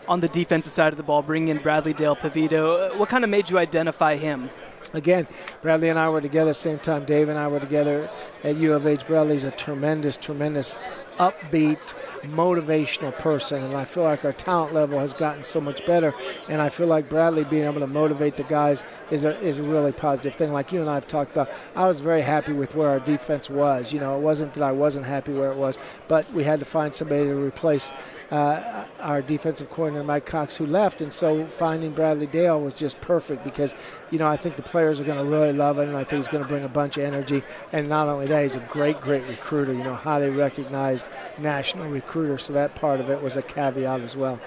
on 0.09 0.21
the 0.21 0.29
defensive 0.29 0.73
side 0.73 0.93
of 0.93 0.97
the 0.97 1.03
ball, 1.05 1.23
bringing 1.23 1.49
in 1.49 1.63
Bradley 1.63 1.93
Dale 1.93 2.17
Peveto. 2.17 2.97
What 2.97 3.09
kind 3.09 3.23
of 3.23 3.31
made 3.31 3.49
you 3.51 3.59
identify 3.59 4.17
him? 4.17 4.51
Again, 4.93 5.29
Bradley 5.63 5.89
and 5.89 5.99
I 5.99 6.09
were 6.09 6.21
together 6.21 6.53
same 6.53 6.79
time 6.79 7.05
Dave 7.05 7.29
and 7.29 7.39
I 7.39 7.47
were 7.47 7.61
together 7.61 8.11
at 8.43 8.57
U 8.57 8.73
of 8.75 8.87
H. 8.87 9.07
Bradley's 9.07 9.45
a 9.45 9.51
tremendous, 9.53 10.17
tremendous 10.17 10.77
upbeat, 11.19 11.95
motivational 12.23 13.17
person, 13.19 13.63
and 13.63 13.77
I 13.77 13.85
feel 13.85 14.03
like 14.03 14.25
our 14.25 14.33
talent 14.33 14.75
level 14.75 14.99
has 14.99 15.15
gotten 15.15 15.45
so 15.45 15.61
much 15.61 15.87
better. 15.87 16.15
And 16.49 16.61
I 16.61 16.71
feel 16.71 16.87
like 16.87 17.09
Bradley 17.09 17.45
being 17.45 17.65
able 17.65 17.81
to 17.81 17.87
motivate 17.87 18.37
the 18.37 18.43
guys 18.45 18.83
is 19.11 19.25
a 19.25 19.39
is 19.41 19.59
a 19.59 19.63
really 19.63 19.93
positive 19.93 20.35
thing. 20.35 20.53
Like 20.53 20.73
you 20.73 20.81
and 20.81 20.91
I 20.91 20.95
have 20.95 21.07
talked 21.07 21.33
about, 21.33 21.51
I 21.77 21.87
was 21.87 22.01
very 22.01 22.23
happy 22.23 22.53
with 22.53 22.75
where 22.75 22.89
our 22.89 23.01
defense 23.01 23.49
was. 23.49 23.93
You 23.93 24.01
know, 24.01 24.17
it 24.17 24.21
wasn't 24.21 24.55
that 24.55 24.63
I 24.63 24.73
wasn't 24.73 25.07
happy 25.07 25.33
where 25.33 25.53
it 25.53 25.59
was, 25.59 25.79
but 26.09 26.31
we 26.33 26.43
had 26.43 26.59
to 26.61 26.65
find 26.65 26.95
somebody 26.95 27.25
to 27.25 27.35
replace 27.35 27.93
uh, 28.31 28.85
our 29.01 29.23
defensive 29.23 29.71
coordinator 29.71 30.05
Mike 30.05 30.27
Cox, 30.27 30.57
who 30.57 30.67
left, 30.67 31.01
and 31.01 31.13
so 31.13 31.47
finding 31.47 31.93
Bradley 31.93 32.27
Dale 32.27 32.61
was 32.61 32.75
just 32.75 33.01
perfect 33.01 33.43
because 33.43 33.75
you 34.11 34.19
know 34.19 34.27
I 34.27 34.37
think 34.37 34.57
the 34.57 34.63
players 34.63 35.01
are 35.01 35.05
going 35.05 35.19
to 35.19 35.25
really 35.25 35.53
love 35.53 35.79
it, 35.79 35.89
and 35.89 35.97
I 35.97 36.05
think 36.05 36.19
he's 36.19 36.29
going 36.29 36.43
to 36.43 36.49
bring 36.49 36.65
a 36.65 36.69
bunch 36.69 36.97
of 36.97 37.05
energy. 37.05 37.43
And 37.73 37.89
not 37.89 38.09
only 38.09 38.27
that, 38.29 38.43
he's 38.43 38.57
a 38.57 38.61
great, 38.61 39.01
great 39.01 39.27
recruiter. 39.27 39.73
You 39.73 39.83
know, 39.83 39.95
highly 39.95 40.31
recognized 40.31 41.09
national 41.39 41.89
recruiter. 41.89 42.39
So 42.39 42.53
that 42.53 42.75
part 42.75 43.01
of 43.01 43.11
it 43.11 43.23
was 43.23 43.37
a 43.37 43.43
caveat 43.43 44.01
as 44.01 44.17
well. 44.17 44.41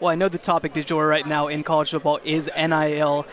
Well, 0.00 0.10
I 0.10 0.14
know 0.14 0.30
the 0.30 0.38
topic 0.38 0.72
du 0.72 0.82
jour 0.82 1.06
right 1.06 1.26
now 1.26 1.48
in 1.48 1.62
college 1.62 1.90
football 1.90 2.20
is 2.24 2.48
NIL. 2.56 3.26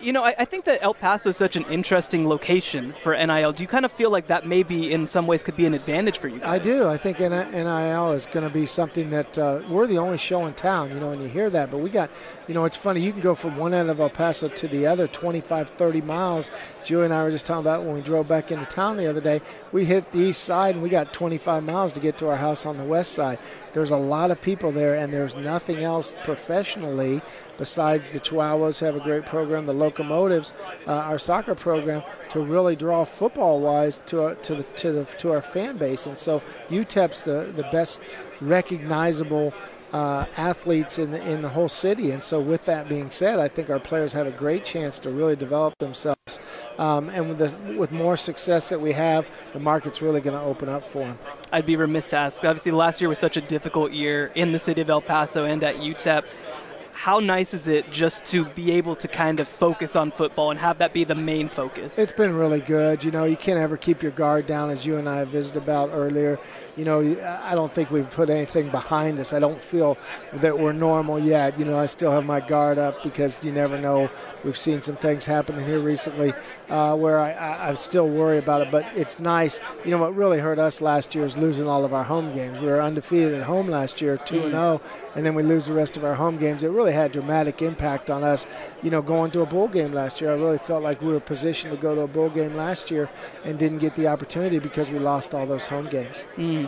You 0.00 0.12
know, 0.12 0.22
I, 0.22 0.34
I 0.38 0.44
think 0.44 0.64
that 0.66 0.82
El 0.82 0.94
Paso 0.94 1.30
is 1.30 1.36
such 1.36 1.56
an 1.56 1.64
interesting 1.64 2.28
location 2.28 2.94
for 3.02 3.16
NIL. 3.16 3.52
Do 3.52 3.62
you 3.62 3.68
kind 3.68 3.84
of 3.84 3.90
feel 3.90 4.10
like 4.10 4.28
that 4.28 4.46
maybe 4.46 4.92
in 4.92 5.06
some 5.06 5.26
ways 5.26 5.42
could 5.42 5.56
be 5.56 5.66
an 5.66 5.74
advantage 5.74 6.18
for 6.18 6.28
you 6.28 6.38
guys? 6.38 6.48
I 6.48 6.58
do. 6.58 6.86
I 6.88 6.96
think 6.96 7.18
NIL 7.18 8.12
is 8.12 8.26
going 8.26 8.46
to 8.46 8.52
be 8.52 8.64
something 8.64 9.10
that 9.10 9.36
uh, 9.36 9.60
we're 9.68 9.86
the 9.86 9.98
only 9.98 10.18
show 10.18 10.46
in 10.46 10.54
town, 10.54 10.90
you 10.90 11.00
know, 11.00 11.10
and 11.10 11.20
you 11.22 11.28
hear 11.28 11.50
that. 11.50 11.70
But 11.70 11.78
we 11.78 11.90
got, 11.90 12.10
you 12.46 12.54
know, 12.54 12.64
it's 12.64 12.76
funny. 12.76 13.00
You 13.00 13.12
can 13.12 13.22
go 13.22 13.34
from 13.34 13.56
one 13.56 13.74
end 13.74 13.90
of 13.90 13.98
El 13.98 14.10
Paso 14.10 14.48
to 14.48 14.68
the 14.68 14.86
other 14.86 15.08
25, 15.08 15.68
30 15.68 16.00
miles. 16.02 16.50
Julie 16.88 17.04
and 17.04 17.12
I 17.12 17.22
were 17.22 17.30
just 17.30 17.44
talking 17.44 17.60
about 17.60 17.84
when 17.84 17.94
we 17.94 18.00
drove 18.00 18.28
back 18.28 18.50
into 18.50 18.64
town 18.64 18.96
the 18.96 19.06
other 19.06 19.20
day. 19.20 19.42
We 19.72 19.84
hit 19.84 20.10
the 20.10 20.20
east 20.20 20.42
side 20.42 20.74
and 20.74 20.82
we 20.82 20.88
got 20.88 21.12
25 21.12 21.62
miles 21.62 21.92
to 21.92 22.00
get 22.00 22.16
to 22.16 22.28
our 22.28 22.36
house 22.36 22.64
on 22.64 22.78
the 22.78 22.84
west 22.84 23.12
side. 23.12 23.38
There's 23.74 23.90
a 23.90 23.98
lot 23.98 24.30
of 24.30 24.40
people 24.40 24.72
there, 24.72 24.94
and 24.94 25.12
there's 25.12 25.36
nothing 25.36 25.84
else 25.84 26.16
professionally 26.24 27.20
besides 27.58 28.12
the 28.12 28.20
Chihuahuas 28.20 28.80
have 28.80 28.96
a 28.96 29.00
great 29.00 29.26
program, 29.26 29.66
the 29.66 29.74
Locomotives, 29.74 30.54
uh, 30.86 30.92
our 30.92 31.18
soccer 31.18 31.54
program, 31.54 32.02
to 32.30 32.40
really 32.40 32.74
draw 32.74 33.04
football-wise 33.04 34.00
to 34.06 34.22
our, 34.22 34.34
to 34.36 34.54
the 34.54 34.62
to 34.62 34.90
the 34.90 35.04
to 35.04 35.30
our 35.30 35.42
fan 35.42 35.76
base. 35.76 36.06
And 36.06 36.16
so 36.16 36.40
UTEP's 36.70 37.22
the 37.22 37.52
the 37.54 37.68
best 37.70 38.00
recognizable. 38.40 39.52
Uh, 39.90 40.26
athletes 40.36 40.98
in 40.98 41.12
the 41.12 41.30
in 41.30 41.40
the 41.40 41.48
whole 41.48 41.66
city, 41.66 42.10
and 42.10 42.22
so 42.22 42.38
with 42.38 42.66
that 42.66 42.90
being 42.90 43.10
said, 43.10 43.38
I 43.38 43.48
think 43.48 43.70
our 43.70 43.80
players 43.80 44.12
have 44.12 44.26
a 44.26 44.30
great 44.30 44.62
chance 44.62 44.98
to 44.98 45.08
really 45.08 45.34
develop 45.34 45.78
themselves, 45.78 46.38
um, 46.78 47.08
and 47.10 47.28
with 47.28 47.38
the, 47.38 47.78
with 47.78 47.92
more 47.92 48.16
success 48.16 48.68
that 48.68 48.80
we 48.80 48.92
have, 48.92 49.26
the 49.52 49.60
market's 49.60 50.00
really 50.00 50.20
going 50.20 50.38
to 50.38 50.42
open 50.44 50.68
up 50.68 50.82
for 50.82 51.06
them. 51.06 51.18
I'd 51.52 51.66
be 51.66 51.76
remiss 51.76 52.06
to 52.06 52.16
ask. 52.16 52.44
Obviously, 52.44 52.72
last 52.72 53.00
year 53.00 53.08
was 53.08 53.18
such 53.18 53.36
a 53.36 53.40
difficult 53.40 53.92
year 53.92 54.30
in 54.34 54.52
the 54.52 54.58
city 54.58 54.80
of 54.80 54.90
El 54.90 55.00
Paso 55.00 55.44
and 55.44 55.62
at 55.64 55.76
UTEP. 55.76 56.24
How 56.92 57.20
nice 57.20 57.54
is 57.54 57.68
it 57.68 57.90
just 57.92 58.24
to 58.26 58.44
be 58.44 58.72
able 58.72 58.96
to 58.96 59.06
kind 59.06 59.38
of 59.38 59.46
focus 59.46 59.94
on 59.94 60.10
football 60.10 60.50
and 60.50 60.58
have 60.58 60.78
that 60.78 60.92
be 60.92 61.04
the 61.04 61.14
main 61.14 61.48
focus? 61.48 61.96
It's 61.96 62.12
been 62.12 62.34
really 62.34 62.60
good. 62.60 63.04
You 63.04 63.12
know, 63.12 63.22
you 63.22 63.36
can't 63.36 63.58
ever 63.58 63.76
keep 63.76 64.02
your 64.02 64.10
guard 64.10 64.46
down, 64.46 64.70
as 64.70 64.84
you 64.84 64.96
and 64.96 65.08
I 65.08 65.18
have 65.18 65.28
visited 65.28 65.62
about 65.62 65.90
earlier. 65.92 66.40
You 66.78 66.84
know, 66.84 67.00
I 67.42 67.56
don't 67.56 67.72
think 67.72 67.90
we've 67.90 68.08
put 68.08 68.30
anything 68.30 68.70
behind 68.70 69.18
us. 69.18 69.32
I 69.32 69.40
don't 69.40 69.60
feel 69.60 69.98
that 70.34 70.56
we're 70.56 70.72
normal 70.72 71.18
yet. 71.18 71.58
You 71.58 71.64
know, 71.64 71.76
I 71.76 71.86
still 71.86 72.12
have 72.12 72.24
my 72.24 72.38
guard 72.38 72.78
up 72.78 73.02
because 73.02 73.44
you 73.44 73.50
never 73.50 73.76
know. 73.76 74.08
We've 74.44 74.56
seen 74.56 74.80
some 74.80 74.94
things 74.94 75.26
happening 75.26 75.66
here 75.66 75.80
recently 75.80 76.32
uh, 76.68 76.96
where 76.96 77.18
I, 77.18 77.32
I, 77.32 77.70
I 77.70 77.74
still 77.74 78.08
worry 78.08 78.38
about 78.38 78.62
it, 78.62 78.70
but 78.70 78.84
it's 78.94 79.18
nice. 79.18 79.58
You 79.84 79.90
know, 79.90 79.98
what 79.98 80.14
really 80.14 80.38
hurt 80.38 80.60
us 80.60 80.80
last 80.80 81.16
year 81.16 81.24
is 81.24 81.36
losing 81.36 81.66
all 81.66 81.84
of 81.84 81.92
our 81.92 82.04
home 82.04 82.32
games. 82.32 82.60
We 82.60 82.68
were 82.68 82.80
undefeated 82.80 83.34
at 83.34 83.42
home 83.42 83.68
last 83.68 84.00
year, 84.00 84.16
2 84.16 84.44
and 84.44 84.52
0, 84.52 84.80
and 85.16 85.26
then 85.26 85.34
we 85.34 85.42
lose 85.42 85.66
the 85.66 85.72
rest 85.72 85.96
of 85.96 86.04
our 86.04 86.14
home 86.14 86.38
games. 86.38 86.62
It 86.62 86.68
really 86.68 86.92
had 86.92 87.10
dramatic 87.10 87.60
impact 87.60 88.08
on 88.08 88.22
us, 88.22 88.46
you 88.84 88.90
know, 88.90 89.02
going 89.02 89.32
to 89.32 89.40
a 89.40 89.46
bowl 89.46 89.66
game 89.66 89.92
last 89.92 90.20
year. 90.20 90.30
I 90.30 90.34
really 90.34 90.58
felt 90.58 90.84
like 90.84 91.02
we 91.02 91.12
were 91.12 91.18
positioned 91.18 91.74
to 91.74 91.80
go 91.80 91.96
to 91.96 92.02
a 92.02 92.06
bowl 92.06 92.28
game 92.30 92.54
last 92.54 92.88
year 92.88 93.08
and 93.44 93.58
didn't 93.58 93.78
get 93.78 93.96
the 93.96 94.06
opportunity 94.06 94.60
because 94.60 94.90
we 94.90 95.00
lost 95.00 95.34
all 95.34 95.44
those 95.44 95.66
home 95.66 95.88
games. 95.88 96.24
Mm. 96.36 96.67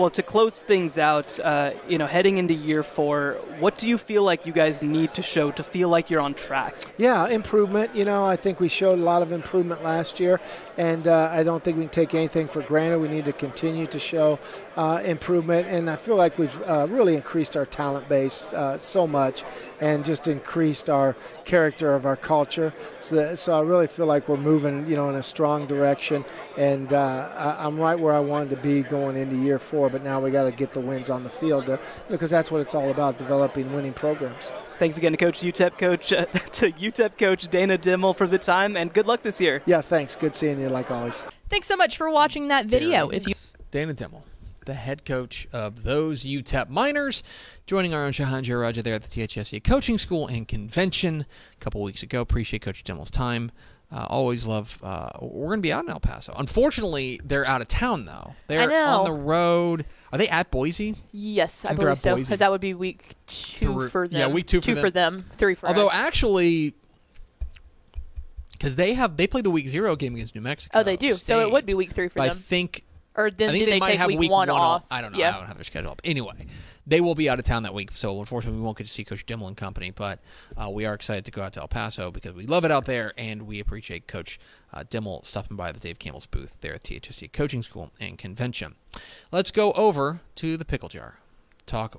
Well, 0.00 0.08
to 0.10 0.22
close 0.22 0.60
things 0.60 0.96
out, 0.96 1.38
uh, 1.40 1.72
you 1.86 1.98
know, 1.98 2.06
heading 2.06 2.38
into 2.38 2.54
year 2.54 2.82
four, 2.82 3.34
what 3.58 3.76
do 3.76 3.86
you 3.86 3.98
feel 3.98 4.22
like 4.22 4.46
you 4.46 4.52
guys 4.52 4.80
need 4.80 5.12
to 5.12 5.20
show 5.20 5.50
to 5.50 5.62
feel 5.62 5.90
like 5.90 6.08
you're 6.08 6.22
on 6.22 6.32
track? 6.32 6.74
Yeah, 6.96 7.28
improvement. 7.28 7.94
You 7.94 8.06
know, 8.06 8.24
I 8.24 8.36
think 8.36 8.60
we 8.60 8.68
showed 8.68 8.98
a 8.98 9.02
lot 9.02 9.20
of 9.20 9.30
improvement 9.30 9.84
last 9.84 10.18
year, 10.18 10.40
and 10.78 11.06
uh, 11.06 11.28
I 11.30 11.42
don't 11.42 11.62
think 11.62 11.76
we 11.76 11.82
can 11.82 11.90
take 11.90 12.14
anything 12.14 12.46
for 12.46 12.62
granted. 12.62 12.98
We 13.00 13.08
need 13.08 13.26
to 13.26 13.34
continue 13.34 13.86
to 13.88 13.98
show 13.98 14.38
uh, 14.80 14.98
improvement, 15.02 15.66
and 15.68 15.90
I 15.90 15.96
feel 15.96 16.16
like 16.16 16.38
we've 16.38 16.62
uh, 16.62 16.86
really 16.88 17.14
increased 17.14 17.54
our 17.54 17.66
talent 17.66 18.08
base 18.08 18.44
uh, 18.54 18.78
so 18.78 19.06
much, 19.06 19.44
and 19.78 20.06
just 20.06 20.26
increased 20.26 20.88
our 20.88 21.14
character 21.44 21.92
of 21.92 22.06
our 22.06 22.16
culture. 22.16 22.72
So, 22.98 23.16
that, 23.16 23.38
so 23.38 23.58
I 23.58 23.60
really 23.60 23.88
feel 23.88 24.06
like 24.06 24.26
we're 24.26 24.38
moving, 24.38 24.86
you 24.86 24.96
know, 24.96 25.10
in 25.10 25.16
a 25.16 25.22
strong 25.22 25.66
direction, 25.66 26.24
and 26.56 26.94
uh, 26.94 27.28
I, 27.36 27.66
I'm 27.66 27.78
right 27.78 27.98
where 27.98 28.14
I 28.14 28.20
wanted 28.20 28.48
to 28.50 28.56
be 28.56 28.80
going 28.80 29.18
into 29.18 29.36
year 29.36 29.58
four. 29.58 29.90
But 29.90 30.02
now 30.02 30.18
we 30.18 30.30
got 30.30 30.44
to 30.44 30.50
get 30.50 30.72
the 30.72 30.80
wins 30.80 31.10
on 31.10 31.24
the 31.24 31.30
field 31.30 31.66
to, 31.66 31.78
because 32.08 32.30
that's 32.30 32.50
what 32.50 32.62
it's 32.62 32.74
all 32.74 32.90
about: 32.90 33.18
developing 33.18 33.70
winning 33.74 33.92
programs. 33.92 34.50
Thanks 34.78 34.96
again 34.96 35.12
to 35.12 35.18
Coach 35.18 35.40
UTEP 35.40 35.76
coach 35.76 36.10
uh, 36.10 36.24
to 36.52 36.72
UTEP 36.72 37.18
coach 37.18 37.48
Dana 37.48 37.76
Dimel 37.76 38.16
for 38.16 38.26
the 38.26 38.38
time, 38.38 38.78
and 38.78 38.94
good 38.94 39.06
luck 39.06 39.20
this 39.20 39.42
year. 39.42 39.62
Yeah, 39.66 39.82
thanks. 39.82 40.16
Good 40.16 40.34
seeing 40.34 40.58
you, 40.58 40.70
like 40.70 40.90
always. 40.90 41.26
Thanks 41.50 41.68
so 41.68 41.76
much 41.76 41.98
for 41.98 42.08
watching 42.08 42.48
that 42.48 42.64
video. 42.64 43.10
If 43.10 43.28
you 43.28 43.34
Dana 43.70 43.92
Dimel, 43.92 44.22
the 44.66 44.74
head 44.74 45.04
coach 45.04 45.48
of 45.52 45.82
those 45.82 46.24
UTEP 46.24 46.68
Miners, 46.68 47.22
joining 47.66 47.94
our 47.94 48.04
own 48.04 48.12
Shehan 48.12 48.42
Jeyarajah 48.42 48.82
there 48.82 48.94
at 48.94 49.02
the 49.02 49.08
THSCA 49.08 49.62
Coaching 49.62 49.98
School 49.98 50.26
and 50.26 50.46
Convention 50.46 51.26
a 51.52 51.56
couple 51.56 51.82
weeks 51.82 52.02
ago. 52.02 52.20
Appreciate 52.20 52.62
Coach 52.62 52.84
Dimel's 52.84 53.10
time. 53.10 53.50
Uh, 53.92 54.06
always 54.08 54.46
love. 54.46 54.78
Uh, 54.84 55.10
we're 55.20 55.48
going 55.48 55.58
to 55.58 55.62
be 55.62 55.72
out 55.72 55.84
in 55.84 55.90
El 55.90 55.98
Paso. 55.98 56.32
Unfortunately, 56.36 57.20
they're 57.24 57.44
out 57.44 57.60
of 57.60 57.66
town 57.66 58.04
though. 58.04 58.34
They're 58.46 58.70
on 58.86 59.04
the 59.04 59.12
road. 59.12 59.84
Are 60.12 60.18
they 60.18 60.28
at 60.28 60.50
Boise? 60.50 60.94
yes, 61.10 61.64
I 61.64 61.74
they're 61.74 61.86
believe 61.86 61.98
so, 61.98 62.14
because 62.14 62.38
that 62.38 62.52
would 62.52 62.60
be 62.60 62.74
week 62.74 63.14
two 63.26 63.88
for 63.88 64.06
them. 64.06 64.20
yeah, 64.20 64.26
week 64.28 64.46
two 64.46 64.60
for 64.60 64.70
them. 64.70 64.80
for 64.80 64.90
them, 64.90 65.24
three 65.36 65.56
for 65.56 65.66
us. 65.66 65.70
Although 65.70 65.88
us. 65.88 65.94
actually, 65.94 66.74
because 68.52 68.76
they 68.76 68.94
have 68.94 69.16
they 69.16 69.26
play 69.26 69.40
the 69.40 69.50
week 69.50 69.66
zero 69.66 69.96
game 69.96 70.14
against 70.14 70.36
New 70.36 70.40
Mexico. 70.40 70.78
oh, 70.78 70.82
they 70.84 70.96
do. 70.96 71.14
So 71.14 71.40
it 71.40 71.50
would 71.50 71.66
be 71.66 71.74
week 71.74 71.90
three 71.90 72.08
for 72.08 72.18
But 72.20 72.30
I 72.30 72.34
think 72.34 72.84
or 73.20 73.30
then 73.30 73.50
I 73.50 73.52
think 73.52 73.66
they, 73.66 73.72
they, 73.72 73.78
might 73.78 73.88
take 73.90 73.98
have 73.98 74.08
week, 74.08 74.18
week 74.18 74.30
one 74.30 74.50
off? 74.50 74.84
I 74.90 75.00
don't 75.00 75.12
know. 75.12 75.18
Yeah. 75.18 75.36
I 75.36 75.38
don't 75.38 75.46
have 75.46 75.56
their 75.56 75.64
schedule 75.64 75.90
up. 75.90 76.00
Anyway, 76.04 76.46
they 76.86 77.00
will 77.00 77.14
be 77.14 77.28
out 77.28 77.38
of 77.38 77.44
town 77.44 77.62
that 77.64 77.74
week, 77.74 77.90
so 77.94 78.18
unfortunately 78.18 78.58
we 78.58 78.64
won't 78.64 78.78
get 78.78 78.86
to 78.86 78.92
see 78.92 79.04
Coach 79.04 79.26
Dimel 79.26 79.48
and 79.48 79.56
company. 79.56 79.90
But 79.90 80.20
uh, 80.56 80.70
we 80.70 80.86
are 80.86 80.94
excited 80.94 81.24
to 81.26 81.30
go 81.30 81.42
out 81.42 81.52
to 81.54 81.60
El 81.60 81.68
Paso 81.68 82.10
because 82.10 82.32
we 82.32 82.46
love 82.46 82.64
it 82.64 82.70
out 82.70 82.86
there, 82.86 83.12
and 83.16 83.42
we 83.42 83.60
appreciate 83.60 84.06
Coach 84.06 84.40
uh, 84.72 84.84
Dimel 84.84 85.24
stopping 85.26 85.56
by 85.56 85.72
the 85.72 85.80
Dave 85.80 85.98
Campbell's 85.98 86.26
booth 86.26 86.56
there 86.60 86.74
at 86.74 86.84
THSC 86.84 87.32
Coaching 87.32 87.62
School 87.62 87.90
and 88.00 88.18
Convention. 88.18 88.76
Let's 89.30 89.50
go 89.50 89.72
over 89.72 90.20
to 90.36 90.56
the 90.56 90.64
pickle 90.64 90.88
jar. 90.88 91.18
Talk 91.66 91.96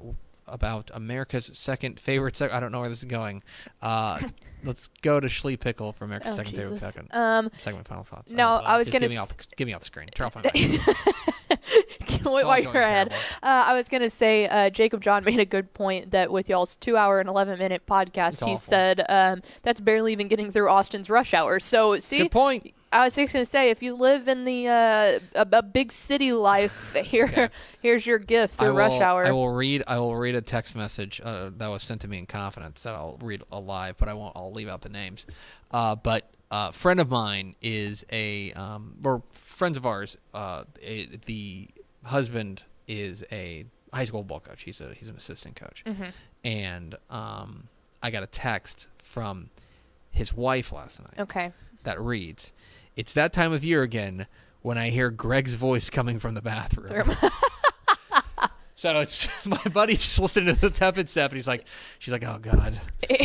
about 0.48 0.92
America's 0.94 1.50
second 1.54 2.00
favorite. 2.00 2.42
I 2.42 2.60
don't 2.60 2.72
know 2.72 2.80
where 2.82 2.90
this 2.90 3.00
is 3.00 3.06
going. 3.06 3.44
Uh, 3.82 4.20
let's 4.64 4.90
go 5.02 5.20
to 5.20 5.28
Schlee 5.28 5.60
Pickle 5.60 5.94
for 5.94 6.06
America's 6.06 6.34
Oh, 6.34 6.36
second 6.38 6.56
favorite 6.56 6.80
second. 6.80 7.08
Um, 7.12 7.50
Segment 7.58 7.88
final 7.88 8.04
thoughts. 8.04 8.32
no, 8.32 8.48
Uh, 8.48 8.62
I 8.66 8.78
was 8.78 8.90
gonna 8.90 9.02
give 9.02 9.12
me, 9.12 9.18
s- 9.18 9.22
off, 9.32 9.36
give 9.56 9.66
me 9.68 9.74
off 9.74 9.82
the 9.82 9.86
screen. 9.86 10.08
Turn 10.10 10.28
off 10.28 10.36
my 10.36 10.42
mic. 10.54 10.82
while 12.26 12.46
all 12.46 12.60
you're 12.60 12.72
ahead, 12.74 13.12
uh, 13.14 13.16
I 13.44 13.74
was 13.74 13.88
gonna 13.90 14.10
say 14.10 14.48
uh, 14.48 14.70
Jacob 14.70 15.02
John 15.02 15.24
made 15.24 15.40
a 15.40 15.46
good 15.46 15.74
point 15.74 16.12
that 16.12 16.32
with 16.32 16.50
y'all's 16.50 16.76
two 16.76 16.98
hour 16.98 17.20
and 17.20 17.28
eleven 17.30 17.58
minute 17.60 17.86
podcast, 17.86 18.30
It's 18.34 18.40
he 18.40 18.46
awful. 18.52 18.58
said 18.58 19.06
um, 19.10 19.42
that's 19.64 19.82
barely 19.82 20.12
even 20.14 20.28
getting 20.28 20.52
through 20.52 20.70
Austin's 20.70 21.10
rush 21.10 21.34
hour. 21.34 21.60
So 21.60 22.00
see, 22.00 22.20
Good 22.20 22.32
point. 22.32 22.74
I 22.94 23.06
was 23.06 23.16
just 23.16 23.32
gonna 23.34 23.46
say 23.46 23.70
if 23.70 23.82
you 23.82 23.94
live 23.96 24.28
in 24.28 24.44
the 24.46 24.68
uh, 24.68 25.20
a, 25.36 25.48
a 25.54 25.64
big 25.64 25.92
city 25.92 26.34
life, 26.34 26.94
here 27.04 27.26
Okay. 27.26 27.50
here's 27.82 28.06
your 28.06 28.20
gift 28.20 28.56
through 28.56 28.70
will, 28.70 28.76
rush 28.76 29.00
hour. 29.02 29.26
I 29.26 29.32
will 29.32 29.50
read. 29.50 29.84
I 29.88 29.98
will 30.00 30.16
read 30.16 30.36
a 30.36 30.42
text 30.42 30.76
message 30.76 31.22
uh, 31.24 31.52
that 31.58 31.68
was 31.68 31.84
sent 31.84 32.02
to 32.02 32.08
me 32.08 32.18
in 32.18 32.26
confidence 32.26 32.82
that 32.82 32.94
I'll 32.94 33.18
read 33.22 33.44
alive, 33.52 33.96
but 33.98 34.10
I 34.10 34.14
won't. 34.14 34.36
I'll 34.36 34.52
leave 34.52 34.68
out 34.68 34.82
the 34.82 34.90
names. 34.90 35.26
Uh, 35.72 35.96
but 35.96 36.30
a 36.52 36.72
friend 36.74 37.00
of 37.00 37.10
mine 37.10 37.56
is 37.62 38.04
a, 38.12 38.52
um, 38.54 38.96
or 39.06 39.24
friends 39.32 39.78
of 39.78 39.86
ours. 39.86 40.18
Uh, 40.34 40.66
a, 40.82 41.06
the 41.26 41.70
husband 42.04 42.64
is 42.88 43.24
a 43.32 43.66
high 43.94 44.04
school 44.06 44.24
ball 44.24 44.42
coach. 44.42 44.64
He's 44.64 44.82
a 44.82 44.94
he's 44.94 45.08
an 45.08 45.16
assistant 45.16 45.56
coach, 45.56 45.84
and 46.44 46.96
um, 47.10 47.70
I 48.04 48.12
got 48.12 48.24
a 48.24 48.28
text 48.28 48.88
from 48.98 49.50
his 50.10 50.34
wife 50.34 50.74
last 50.74 51.00
night 51.00 51.20
Okay. 51.20 51.54
that 51.84 52.02
reads, 52.02 52.52
"It's 52.96 53.14
that 53.14 53.34
time 53.34 53.54
of 53.54 53.64
year 53.64 53.82
again 53.82 54.28
when 54.62 54.78
I 54.78 54.90
hear 54.90 55.10
Greg's 55.10 55.56
voice 55.56 55.90
coming 55.90 56.20
from 56.20 56.34
the 56.34 56.42
bathroom." 56.42 57.16
so 58.76 59.00
it's 59.00 59.28
my 59.46 59.62
buddy 59.72 59.94
just 59.94 60.20
listening 60.20 60.56
to 60.56 60.62
the 60.62 60.70
tepid 60.70 61.10
step, 61.10 61.32
and 61.32 61.38
he's 61.38 61.48
like, 61.48 61.66
"She's 62.00 62.12
like, 62.12 62.24
oh 62.24 62.40
god, 62.42 62.80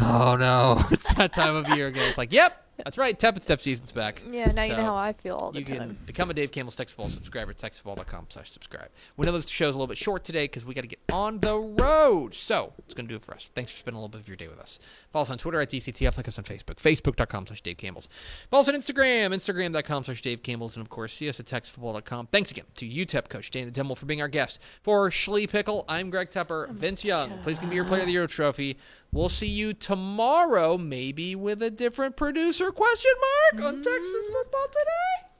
oh 0.00 0.36
no, 0.36 0.84
it's 0.90 1.12
that 1.14 1.32
time 1.32 1.56
of 1.56 1.68
year 1.70 1.88
again." 1.88 2.08
It's 2.08 2.18
like, 2.18 2.32
"Yep, 2.32 2.62
that's 2.84 2.98
right, 2.98 3.18
tepid 3.18 3.42
step 3.42 3.60
season's 3.60 3.92
back." 3.92 4.22
Yeah, 4.30 4.50
now 4.52 4.64
you 4.64 4.76
know 4.76 4.82
how 4.84 4.94
I 4.96 5.12
feel 5.12 5.36
all 5.36 5.52
the 5.52 5.60
you 5.60 5.64
time. 5.64 5.76
can 5.78 5.98
become 6.06 6.30
a 6.30 6.34
Dave 6.34 6.50
Campbell's 6.52 6.76
Texas 6.76 6.96
Ball 6.96 7.08
subscriber 7.08 7.50
at 7.50 7.58
texasball.com 7.58 8.26
slash 8.28 8.50
subscribe. 8.52 8.88
We 9.16 9.26
know 9.26 9.32
this 9.32 9.48
show's 9.48 9.74
a 9.74 9.78
little 9.78 9.86
bit 9.86 9.98
short 9.98 10.24
today 10.24 10.44
because 10.44 10.64
we 10.64 10.74
got 10.74 10.82
to 10.82 10.86
get 10.88 11.00
on 11.12 11.40
the 11.40 11.56
road. 11.56 12.34
So 12.34 12.72
it's 12.78 12.94
going 12.94 13.06
to 13.06 13.12
do 13.12 13.16
it 13.16 13.24
for 13.24 13.34
us. 13.34 13.50
Thanks 13.54 13.72
for 13.72 13.78
spending 13.78 13.98
a 13.98 14.00
little 14.00 14.10
bit 14.10 14.20
of 14.20 14.28
your 14.28 14.36
day 14.36 14.48
with 14.48 14.58
us. 14.58 14.78
Follow 15.12 15.22
us 15.22 15.30
on 15.30 15.38
Twitter 15.38 15.60
at 15.60 15.70
DCTF. 15.70 16.16
Like 16.16 16.28
us 16.28 16.38
on 16.38 16.44
Facebook, 16.44 16.76
facebook.com 16.76 17.46
slash 17.46 17.60
Dave 17.60 17.76
Campbell's. 17.76 18.08
Follow 18.50 18.62
us 18.62 18.68
on 18.68 18.74
Instagram, 18.74 19.34
instagram.com 19.34 20.04
slash 20.04 20.22
Dave 20.22 20.42
Campbell's. 20.42 20.76
And 20.76 20.84
of 20.84 20.90
course, 20.90 21.12
see 21.14 21.28
us 21.28 21.38
at 21.40 21.46
texasfootball.com. 21.46 22.28
Thanks 22.28 22.50
again 22.50 22.64
to 22.76 22.86
UTEP 22.88 23.28
coach 23.28 23.50
Dana 23.50 23.70
Dimel 23.70 23.96
for 23.96 24.06
being 24.06 24.20
our 24.20 24.28
guest. 24.28 24.58
For 24.82 25.10
Schlee 25.10 25.48
Pickle, 25.48 25.84
I'm 25.88 26.10
Greg 26.10 26.30
Tepper. 26.30 26.70
Vince 26.70 27.04
Young, 27.04 27.38
please 27.42 27.58
give 27.58 27.68
me 27.68 27.74
your 27.76 27.84
Player 27.84 28.00
of 28.00 28.06
the 28.06 28.12
Year 28.12 28.26
trophy. 28.26 28.76
We'll 29.14 29.28
see 29.28 29.48
you 29.48 29.74
tomorrow, 29.74 30.78
maybe 30.78 31.36
with 31.36 31.62
a 31.62 31.70
different 31.70 32.16
producer 32.16 32.70
question 32.72 33.10
mark 33.20 33.66
on 33.66 33.74
mm-hmm. 33.74 33.82
Texas 33.82 34.26
Football 34.32 34.66
Today. 34.68 35.31